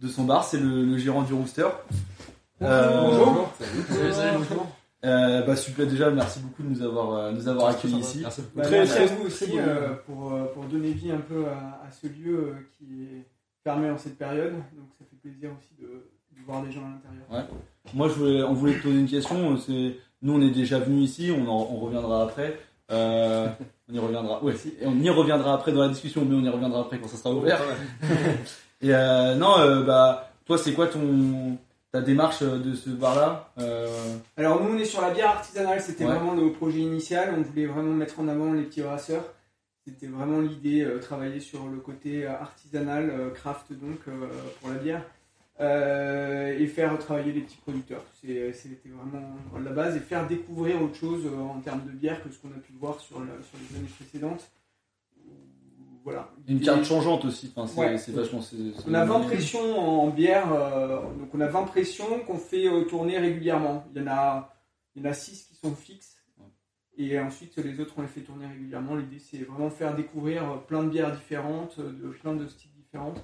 de 0.00 0.08
son 0.08 0.24
bar, 0.24 0.44
c'est 0.44 0.58
le, 0.58 0.84
le 0.84 0.98
gérant 0.98 1.22
du 1.22 1.32
Rooster. 1.32 1.66
Bonjour. 2.60 3.50
Salut, 3.58 4.12
salut, 4.12 4.38
bonjour. 4.38 4.66
Euh, 5.04 5.42
bah 5.42 5.54
super 5.56 5.86
déjà 5.86 6.10
merci 6.10 6.40
beaucoup 6.40 6.62
de 6.62 6.68
nous 6.70 6.82
avoir 6.82 7.12
euh, 7.14 7.30
nous 7.32 7.46
avoir 7.48 7.68
accueillis 7.68 7.98
ici. 8.00 8.20
Merci 8.22 8.40
beaucoup. 8.40 8.56
Bah, 8.58 8.62
Très- 8.64 8.78
merci 8.78 8.98
à 8.98 9.06
vous 9.06 9.26
aussi 9.26 9.58
euh, 9.58 9.90
pour, 10.06 10.32
pour 10.52 10.64
donner 10.64 10.90
vie 10.90 11.12
un 11.12 11.18
peu 11.18 11.44
à, 11.46 11.86
à 11.86 11.92
ce 11.92 12.06
lieu 12.08 12.34
euh, 12.34 12.54
qui 12.76 13.02
est 13.04 13.26
fermé 13.66 13.90
en 13.90 13.98
cette 13.98 14.16
période. 14.16 14.52
Donc 14.52 14.88
ça 14.96 15.04
fait 15.10 15.16
plaisir 15.28 15.50
aussi 15.58 15.74
de, 15.82 15.86
de 15.88 16.44
voir 16.46 16.62
des 16.62 16.70
gens 16.70 16.82
à 16.82 16.90
l'intérieur. 16.94 17.48
Moi 17.94 18.08
je 18.08 18.14
voulais 18.14 18.42
on 18.44 18.52
voulait 18.54 18.74
te 18.74 18.82
poser 18.84 19.00
une 19.00 19.08
question, 19.08 19.56
c'est 19.56 19.96
nous 20.22 20.34
on 20.34 20.40
est 20.40 20.52
déjà 20.52 20.78
venus 20.78 21.10
ici, 21.10 21.32
on 21.36 21.48
en, 21.48 21.68
on 21.72 21.80
reviendra 21.80 22.22
après. 22.22 22.56
Euh, 22.92 23.48
on 23.90 23.94
y 23.94 23.98
reviendra. 23.98 24.40
Ouais, 24.44 24.54
si, 24.54 24.68
et 24.80 24.86
on 24.86 24.94
y 25.00 25.10
reviendra 25.10 25.54
après 25.54 25.72
dans 25.72 25.80
la 25.82 25.88
discussion, 25.88 26.24
mais 26.24 26.36
on 26.36 26.44
y 26.44 26.48
reviendra 26.48 26.82
après 26.82 26.98
quand 27.00 27.08
ça 27.08 27.16
sera 27.16 27.34
ouvert. 27.34 27.60
Et 28.82 28.94
euh, 28.94 29.34
non, 29.34 29.58
euh, 29.58 29.82
bah 29.82 30.30
toi 30.44 30.56
c'est 30.58 30.72
quoi 30.72 30.86
ton 30.86 31.58
ta 31.90 32.00
démarche 32.02 32.42
euh, 32.42 32.58
de 32.58 32.74
ce 32.76 32.90
bar 32.90 33.16
là 33.16 33.50
Alors 34.36 34.62
nous 34.62 34.76
on 34.76 34.78
est 34.78 34.84
sur 34.84 35.00
la 35.00 35.10
bière 35.10 35.30
artisanale, 35.30 35.80
c'était 35.80 36.04
Ouais. 36.04 36.14
vraiment 36.14 36.34
le 36.34 36.52
projet 36.52 36.78
initial. 36.78 37.34
On 37.36 37.42
voulait 37.42 37.66
vraiment 37.66 37.94
mettre 37.94 38.20
en 38.20 38.28
avant 38.28 38.52
les 38.52 38.62
petits 38.62 38.82
brasseurs. 38.82 39.24
C'était 39.86 40.08
vraiment 40.08 40.40
l'idée, 40.40 40.82
euh, 40.82 40.98
travailler 40.98 41.38
sur 41.38 41.68
le 41.68 41.78
côté 41.78 42.26
euh, 42.26 42.32
artisanal, 42.32 43.08
euh, 43.08 43.30
craft 43.30 43.72
donc 43.72 43.98
euh, 44.08 44.26
pour 44.60 44.70
la 44.70 44.76
bière. 44.78 45.04
Et 45.58 46.66
faire 46.66 46.98
travailler 46.98 47.32
les 47.32 47.40
petits 47.40 47.56
producteurs. 47.56 48.04
C'était 48.20 48.52
vraiment 48.90 49.24
la 49.64 49.70
base 49.70 49.96
et 49.96 50.00
faire 50.00 50.26
découvrir 50.26 50.82
autre 50.82 50.96
chose 50.96 51.24
en 51.26 51.60
termes 51.60 51.82
de 51.86 51.92
bière 51.92 52.22
que 52.22 52.30
ce 52.30 52.38
qu'on 52.38 52.48
a 52.48 52.58
pu 52.60 52.72
voir 52.78 53.00
sur, 53.00 53.20
le- 53.20 53.26
sur 53.42 53.58
les 53.70 53.78
années 53.78 53.88
précédentes. 53.98 54.50
Voilà. 56.04 56.28
Une 56.46 56.60
carte 56.60 56.84
changeante 56.84 57.24
aussi. 57.24 57.52
Enfin, 57.56 57.66
c'est 57.66 57.80
Ouais. 57.80 57.96
vachement. 58.20 58.42
c'est- 58.42 58.56
on 58.86 58.92
a 58.94 59.04
20 59.06 59.20
pressions 59.20 59.78
en 59.78 60.08
bière, 60.08 60.46
donc 61.18 61.34
on 61.34 61.40
a 61.40 61.46
20 61.48 61.62
pressions 61.64 62.20
qu'on 62.26 62.36
fait 62.38 62.66
tourner 62.90 63.18
régulièrement. 63.18 63.86
Il 63.94 64.02
y 64.02 64.04
en 64.04 64.08
a, 64.08 64.54
il 64.94 65.02
y 65.02 65.06
en 65.06 65.10
a 65.10 65.14
6 65.14 65.44
qui 65.48 65.54
sont 65.56 65.74
fixes 65.74 66.15
et 66.98 67.18
ensuite 67.20 67.56
les 67.58 67.78
autres 67.80 67.94
on 67.98 68.02
les 68.02 68.08
fait 68.08 68.20
tourner 68.20 68.46
régulièrement. 68.46 68.94
L'idée 68.96 69.18
c'est 69.18 69.38
vraiment 69.38 69.70
faire 69.70 69.94
découvrir 69.94 70.42
euh, 70.44 70.56
plein 70.56 70.82
de 70.82 70.88
bières 70.90 71.12
différentes, 71.14 71.76
euh, 71.78 71.90
de 71.90 72.08
plein 72.08 72.34
de 72.34 72.46
styles 72.46 72.70
différents 72.76 73.14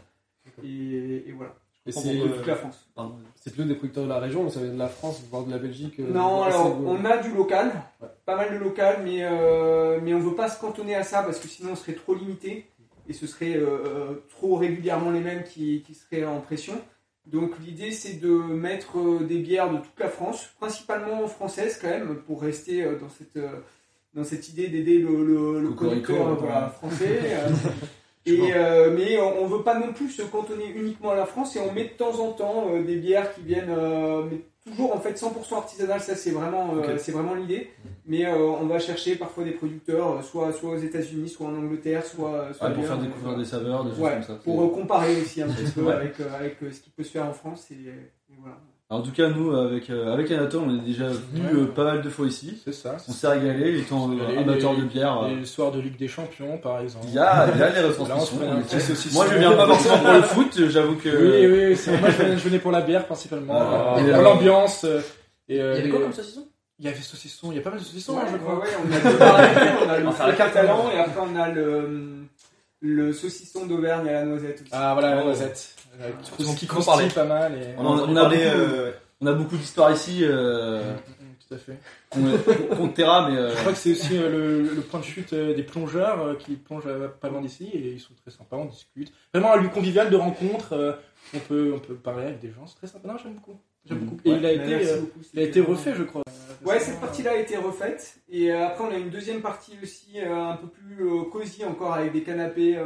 et, 0.62 1.24
et 1.28 1.32
voilà. 1.32 1.54
Et 1.84 1.90
c'est 1.90 2.16
toute 2.16 2.46
la 2.46 2.54
France. 2.54 2.88
C'est 3.34 3.52
plutôt 3.52 3.68
des 3.68 3.74
producteurs 3.74 4.04
de 4.04 4.08
la 4.08 4.20
région, 4.20 4.48
ça 4.48 4.60
vient 4.60 4.72
de 4.72 4.78
la 4.78 4.88
France, 4.88 5.20
voire 5.28 5.44
de 5.44 5.50
la 5.50 5.58
Belgique. 5.58 5.98
euh, 5.98 6.12
Non, 6.12 6.42
alors 6.44 6.80
on 6.80 7.04
a 7.04 7.16
du 7.16 7.32
local, 7.34 7.72
Ouais. 8.00 8.06
pas 8.24 8.36
mal 8.36 8.52
de 8.52 8.58
local, 8.58 9.00
mais, 9.04 9.18
euh, 9.22 9.98
mais 10.00 10.14
on 10.14 10.20
veut 10.20 10.36
pas 10.36 10.48
se 10.48 10.60
cantonner 10.60 10.94
à 10.94 11.02
ça 11.02 11.22
parce 11.24 11.40
que 11.40 11.48
sinon 11.48 11.72
on 11.72 11.76
serait 11.76 11.94
trop 11.94 12.14
limité 12.14 12.68
et 13.08 13.12
ce 13.12 13.26
serait 13.26 13.56
euh, 13.56 14.14
trop 14.30 14.54
régulièrement 14.56 15.10
les 15.10 15.18
mêmes 15.20 15.42
qui, 15.42 15.82
qui 15.82 15.94
seraient 15.94 16.24
en 16.24 16.40
pression. 16.40 16.74
Donc 17.26 17.52
l'idée 17.64 17.92
c'est 17.92 18.20
de 18.20 18.28
mettre 18.28 18.98
euh, 18.98 19.24
des 19.24 19.38
bières 19.38 19.70
de 19.70 19.76
toute 19.76 19.98
la 19.98 20.08
France, 20.08 20.48
principalement 20.58 21.26
françaises 21.28 21.78
quand 21.80 21.88
même, 21.88 22.16
pour 22.26 22.42
rester 22.42 22.82
euh, 22.82 22.98
dans 22.98 23.08
cette, 23.08 23.36
euh, 23.36 23.60
dans 24.14 24.24
cette 24.24 24.48
idée 24.48 24.68
d'aider 24.68 24.98
le, 24.98 25.24
le, 25.24 25.60
le 25.60 25.70
producteur 25.70 26.34
voilà, 26.34 26.68
français. 26.68 27.20
et, 28.26 28.52
euh, 28.54 28.92
mais 28.96 29.20
on 29.20 29.44
on 29.44 29.46
veut 29.46 29.62
pas 29.62 29.78
non 29.78 29.92
plus 29.92 30.10
se 30.10 30.22
cantonner 30.22 30.68
uniquement 30.74 31.10
à 31.10 31.16
la 31.16 31.26
France 31.26 31.54
et 31.54 31.60
on 31.60 31.72
met 31.72 31.84
de 31.84 31.90
temps 31.90 32.18
en 32.18 32.32
temps 32.32 32.76
des 32.80 32.96
bières 32.96 33.32
qui 33.34 33.42
viennent, 33.42 33.72
toujours 34.64 34.94
en 34.94 35.00
fait 35.00 35.12
100% 35.20 35.54
artisanales, 35.56 36.00
ça 36.00 36.14
c'est 36.14 36.30
vraiment, 36.30 36.74
euh, 36.76 36.96
c'est 36.98 37.12
vraiment 37.12 37.34
l'idée. 37.34 37.70
Mais 38.06 38.26
euh, 38.26 38.36
on 38.38 38.66
va 38.66 38.78
chercher 38.78 39.16
parfois 39.16 39.44
des 39.44 39.52
producteurs, 39.52 40.18
euh, 40.18 40.22
soit, 40.22 40.52
soit 40.52 40.70
aux 40.70 40.78
États-Unis, 40.78 41.28
soit 41.28 41.46
en 41.46 41.54
Angleterre, 41.54 42.04
soit, 42.04 42.52
soit 42.54 42.68
Ouais, 42.68 42.74
pour 42.74 42.84
faire 42.86 42.98
découvrir 42.98 43.36
des 43.36 43.44
saveurs, 43.44 43.84
des 43.84 43.90
choses 43.90 44.00
Ouais, 44.00 44.12
comme 44.12 44.22
ça. 44.22 44.34
pour 44.36 44.62
euh, 44.62 44.68
comparer 44.68 45.20
aussi 45.20 45.42
un 45.42 45.48
petit 45.48 45.70
peu 45.72 45.82
Ouais. 45.82 45.92
avec, 45.94 46.18
euh, 46.20 46.34
avec 46.38 46.56
ce 46.60 46.80
qui 46.80 46.90
peut 46.90 47.04
se 47.04 47.10
faire 47.10 47.26
en 47.26 47.32
France. 47.32 47.70
Et, 47.70 47.74
et 47.74 48.34
voilà. 48.38 48.56
Alors, 48.92 49.00
en 49.02 49.06
tout 49.06 49.12
cas, 49.12 49.28
nous, 49.28 49.56
avec, 49.56 49.88
euh, 49.88 50.12
avec 50.12 50.30
Anatole, 50.30 50.64
on 50.66 50.76
est 50.76 50.80
déjà 50.82 51.06
Ouais. 51.06 51.14
euh, 51.54 51.64
pas 51.64 51.84
mal 51.84 52.02
de 52.02 52.10
fois 52.10 52.26
ici. 52.26 52.60
C'est 52.62 52.74
ça. 52.74 52.94
On 53.08 53.12
s'est 53.12 53.26
régalé, 53.26 53.78
étant 53.78 54.10
euh, 54.10 54.38
amateur 54.38 54.76
de 54.76 54.82
bière. 54.82 55.28
Les 55.30 55.46
soirs 55.46 55.72
de 55.72 55.80
Ligue 55.80 55.96
des 55.96 56.08
Champions, 56.08 56.58
par 56.58 56.78
exemple. 56.80 57.06
Il 57.08 57.14
y 57.14 57.18
a, 57.18 57.48
il 57.54 57.58
y 57.58 57.62
a 57.62 57.70
les 57.70 57.80
retransmissions. 57.88 58.36
Moi, 59.14 59.26
je 59.32 59.38
viens 59.38 59.52
pas 59.52 59.66
forcément 59.66 59.98
pour 59.98 60.12
le 60.12 60.22
foot, 60.22 60.60
j'avoue 60.68 60.96
que. 60.96 61.08
Oui, 61.08 61.46
oui, 61.70 61.76
c'est- 61.76 61.96
moi 61.98 62.10
je 62.10 62.16
venais, 62.22 62.36
je 62.36 62.42
venais 62.44 62.58
pour 62.58 62.70
la 62.70 62.82
bière 62.82 63.06
principalement, 63.06 63.54
Ah, 63.56 63.96
et 63.98 64.10
l'ambiance. 64.10 64.84
Il 65.48 65.56
y 65.56 65.60
avait 65.60 65.88
quoi 65.88 66.00
comme 66.00 66.12
saucisson? 66.12 66.46
Il 66.78 66.84
y 66.84 66.88
avait 66.88 67.00
saucisson, 67.00 67.50
il 67.52 67.56
y 67.56 67.58
a 67.60 67.62
pas 67.62 67.70
mal 67.70 67.78
de 67.78 67.84
saucissons, 67.84 68.14
Ouais, 68.16 68.22
hein, 68.26 68.30
je 68.32 68.36
crois. 68.38 68.58
ouais, 68.58 68.68
on 68.76 68.92
a 68.92 68.98
deux 68.98 69.16
on 69.86 69.88
a 70.20 70.30
le 70.30 70.32
catalan 70.36 70.90
et 70.94 70.98
après 70.98 71.20
on 71.32 71.36
a 71.40 71.48
le, 71.48 72.26
le 72.80 73.12
saucisson 73.12 73.66
d'Auvergne 73.66 74.08
à 74.08 74.12
la 74.12 74.24
noisette 74.24 74.60
aussi. 74.62 74.70
Ah 74.72 74.92
voilà, 74.94 75.14
la 75.14 75.22
noisette. 75.24 75.76
Parler. 76.84 77.08
pas 77.08 77.24
mal. 77.24 77.54
Et... 77.54 77.74
On, 77.78 77.82
a- 77.98 78.02
on 78.02 78.16
a 78.16 78.20
parlé, 78.22 78.38
beaucoup, 78.38 78.58
euh, 78.74 78.92
on 79.20 79.26
a 79.26 79.32
beaucoup 79.32 79.56
d'histoires 79.56 79.92
ici, 79.92 80.20
euh, 80.22 80.94
Tout 81.48 81.54
à 81.54 81.58
fait. 81.58 81.78
contre 82.76 82.94
Terra, 82.94 83.28
mais. 83.30 83.36
euh, 83.36 83.50
Je 83.50 83.56
crois 83.60 83.72
que 83.72 83.78
c'est 83.78 83.92
aussi 83.92 84.16
euh, 84.16 84.30
le, 84.30 84.74
le 84.74 84.80
point 84.80 85.00
de 85.00 85.04
chute 85.04 85.32
euh, 85.32 85.54
des 85.54 85.62
plongeurs 85.62 86.20
euh, 86.22 86.34
qui 86.34 86.56
plongent 86.56 86.84
euh, 86.86 87.08
pas 87.08 87.28
loin 87.28 87.40
d'ici 87.40 87.68
et 87.72 87.92
ils 87.92 88.00
sont 88.00 88.14
très 88.22 88.30
sympas, 88.30 88.56
on 88.56 88.64
discute. 88.66 89.12
Vraiment 89.34 89.52
un 89.54 89.56
lieu 89.58 89.68
convivial 89.68 90.10
de 90.10 90.16
rencontre, 90.16 90.72
euh, 90.72 90.92
on, 91.34 91.38
peut, 91.40 91.72
on 91.74 91.78
peut 91.78 91.94
parler 91.94 92.24
avec 92.26 92.40
des 92.40 92.48
gens, 92.50 92.66
c'est 92.66 92.76
très 92.76 92.86
sympa. 92.86 93.08
Non, 93.08 93.14
j'aime 93.22 93.34
beaucoup. 93.34 93.58
J'aime 93.86 93.98
Mhm. 93.98 94.04
beaucoup. 94.06 94.20
Et 94.24 94.30
Ouais, 94.30 94.38
il 94.38 94.46
a 94.46 94.52
été, 94.52 94.88
euh, 94.90 95.00
beaucoup, 95.00 95.20
il 95.34 95.40
a 95.40 95.42
été 95.42 95.60
refait, 95.60 95.94
je 95.96 96.02
crois. 96.04 96.22
Ouais, 96.64 96.78
cette 96.78 97.00
partie-là 97.00 97.32
a 97.32 97.36
été 97.36 97.56
refaite. 97.56 98.14
Et 98.30 98.52
euh, 98.52 98.66
après, 98.68 98.84
on 98.84 98.90
a 98.92 98.96
une 98.96 99.10
deuxième 99.10 99.40
partie 99.42 99.72
aussi, 99.82 100.20
euh, 100.20 100.32
un 100.50 100.56
peu 100.56 100.68
plus 100.68 101.04
euh, 101.04 101.24
cosy 101.24 101.64
encore, 101.64 101.92
avec 101.94 102.12
des 102.12 102.22
canapés 102.22 102.76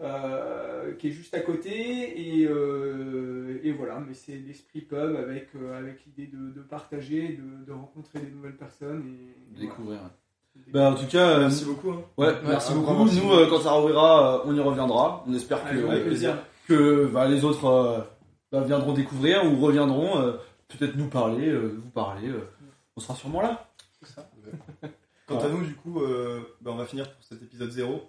euh, 0.00 0.92
qui 0.94 1.08
est 1.08 1.12
juste 1.12 1.34
à 1.34 1.40
côté. 1.40 2.40
Et, 2.40 2.46
euh, 2.46 3.60
et 3.62 3.72
voilà, 3.72 4.00
mais 4.00 4.14
c'est 4.14 4.36
l'esprit 4.36 4.80
pub 4.80 5.16
avec, 5.16 5.48
euh, 5.56 5.78
avec 5.78 6.04
l'idée 6.06 6.26
de, 6.26 6.50
de 6.50 6.60
partager, 6.62 7.38
de, 7.40 7.64
de 7.66 7.72
rencontrer 7.72 8.20
des 8.20 8.30
nouvelles 8.30 8.56
personnes. 8.56 9.04
Et, 9.06 9.56
et 9.56 9.60
découvrir. 9.66 9.98
voilà. 10.00 10.10
Bah, 10.72 10.90
en 10.90 10.94
tout 10.94 11.06
cas, 11.06 11.28
euh, 11.36 11.40
Merci 11.42 11.64
beaucoup. 11.64 11.90
hein. 11.92 12.02
ouais, 12.16 12.34
merci 12.44 12.72
un 12.72 12.76
beaucoup. 12.76 13.04
merci. 13.04 13.20
Nous, 13.20 13.32
euh, 13.32 13.46
quand 13.48 13.60
ça 13.60 13.70
rouvrira, 13.72 14.36
euh, 14.36 14.42
on 14.46 14.54
y 14.54 14.60
reviendra. 14.60 15.24
On 15.26 15.32
espère 15.34 15.62
que, 15.64 15.68
Avec 15.68 15.82
grand 15.84 16.00
plaisir. 16.00 16.38
que 16.66 17.06
bah, 17.06 17.28
les 17.28 17.44
autres 17.44 17.64
euh, 17.66 18.00
bah, 18.50 18.62
viendront 18.62 18.92
découvrir 18.92 19.44
ou 19.44 19.56
reviendront 19.64 20.18
euh, 20.20 20.32
peut-être 20.68 20.96
nous 20.96 21.06
parler, 21.08 21.48
euh, 21.48 21.78
vous 21.82 21.90
parler. 21.90 22.28
euh, 22.28 22.40
on 22.96 23.00
sera 23.00 23.14
sûrement 23.14 23.40
là. 23.42 23.70
C'est 24.02 24.14
ça. 24.14 24.28
Quant 25.26 25.38
à 25.38 25.48
nous, 25.48 25.64
du 25.64 25.74
coup, 25.74 26.00
euh, 26.02 26.40
bah, 26.60 26.72
on 26.74 26.76
va 26.76 26.84
finir 26.86 27.04
pour 27.14 27.22
cet 27.22 27.40
épisode 27.42 27.70
0. 27.70 28.02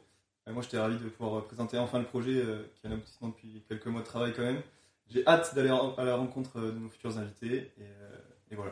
Moi, 0.52 0.62
j'étais 0.64 0.78
ravi 0.80 0.98
de 0.98 1.10
pouvoir 1.10 1.40
euh, 1.40 1.42
présenter 1.42 1.78
enfin 1.78 2.00
le 2.00 2.06
projet 2.06 2.36
euh, 2.36 2.64
qui 2.76 2.86
est 2.86 2.90
un 2.90 2.94
aboutissement 2.94 3.30
depuis 3.30 3.64
quelques 3.68 3.88
mois 3.88 4.02
de 4.02 4.06
travail 4.06 4.34
quand 4.36 4.44
même. 4.44 4.62
J'ai 5.10 5.26
hâte 5.28 5.54
d'aller 5.56 5.70
à 5.70 6.04
la 6.04 6.16
rencontre 6.16 6.58
euh, 6.58 6.72
de 6.72 6.80
nos 6.80 6.90
futurs 6.90 7.18
invités. 7.18 7.72
Et, 7.78 7.82
euh, 7.82 8.52
et 8.52 8.56
voilà. 8.56 8.72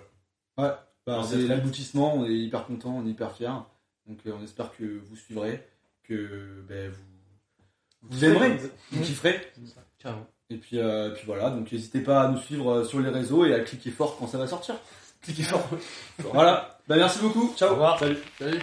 Bah, 0.58 0.90
Alors, 1.08 1.26
c'est 1.26 1.38
l'aboutissement, 1.48 2.16
on 2.16 2.26
est 2.26 2.36
hyper 2.36 2.66
content, 2.66 2.96
on 2.98 3.06
est 3.06 3.12
hyper 3.12 3.34
fiers. 3.36 3.50
Donc 4.08 4.20
euh, 4.26 4.34
on 4.40 4.44
espère 4.44 4.72
que 4.76 4.84
vous 4.84 5.16
suivrez, 5.16 5.66
que 6.04 6.64
ben, 6.68 6.92
vous, 6.92 8.10
vous 8.10 8.26
aimerez, 8.26 8.58
vous 8.92 9.02
kifferez. 9.04 9.40
Carrément. 9.98 10.28
Et 10.50 10.58
puis, 10.58 10.80
euh, 10.80 11.12
puis 11.12 11.24
voilà, 11.26 11.52
donc 11.52 11.72
n'hésitez 11.72 12.02
pas 12.02 12.24
à 12.24 12.28
nous 12.30 12.40
suivre 12.40 12.84
sur 12.84 13.00
les 13.00 13.10
réseaux 13.10 13.46
et 13.46 13.54
à 13.54 13.60
cliquer 13.60 13.92
fort 13.92 14.18
quand 14.18 14.28
ça 14.28 14.38
va 14.38 14.48
sortir. 14.48 14.76
Cliquez 15.22 15.44
fort. 15.44 15.70
voilà, 16.20 16.80
bah, 16.88 16.96
merci 16.96 17.20
beaucoup, 17.20 17.54
ciao. 17.56 17.70
Au 17.70 17.74
revoir. 17.74 18.00
Salut. 18.00 18.18
Salut. 18.40 18.60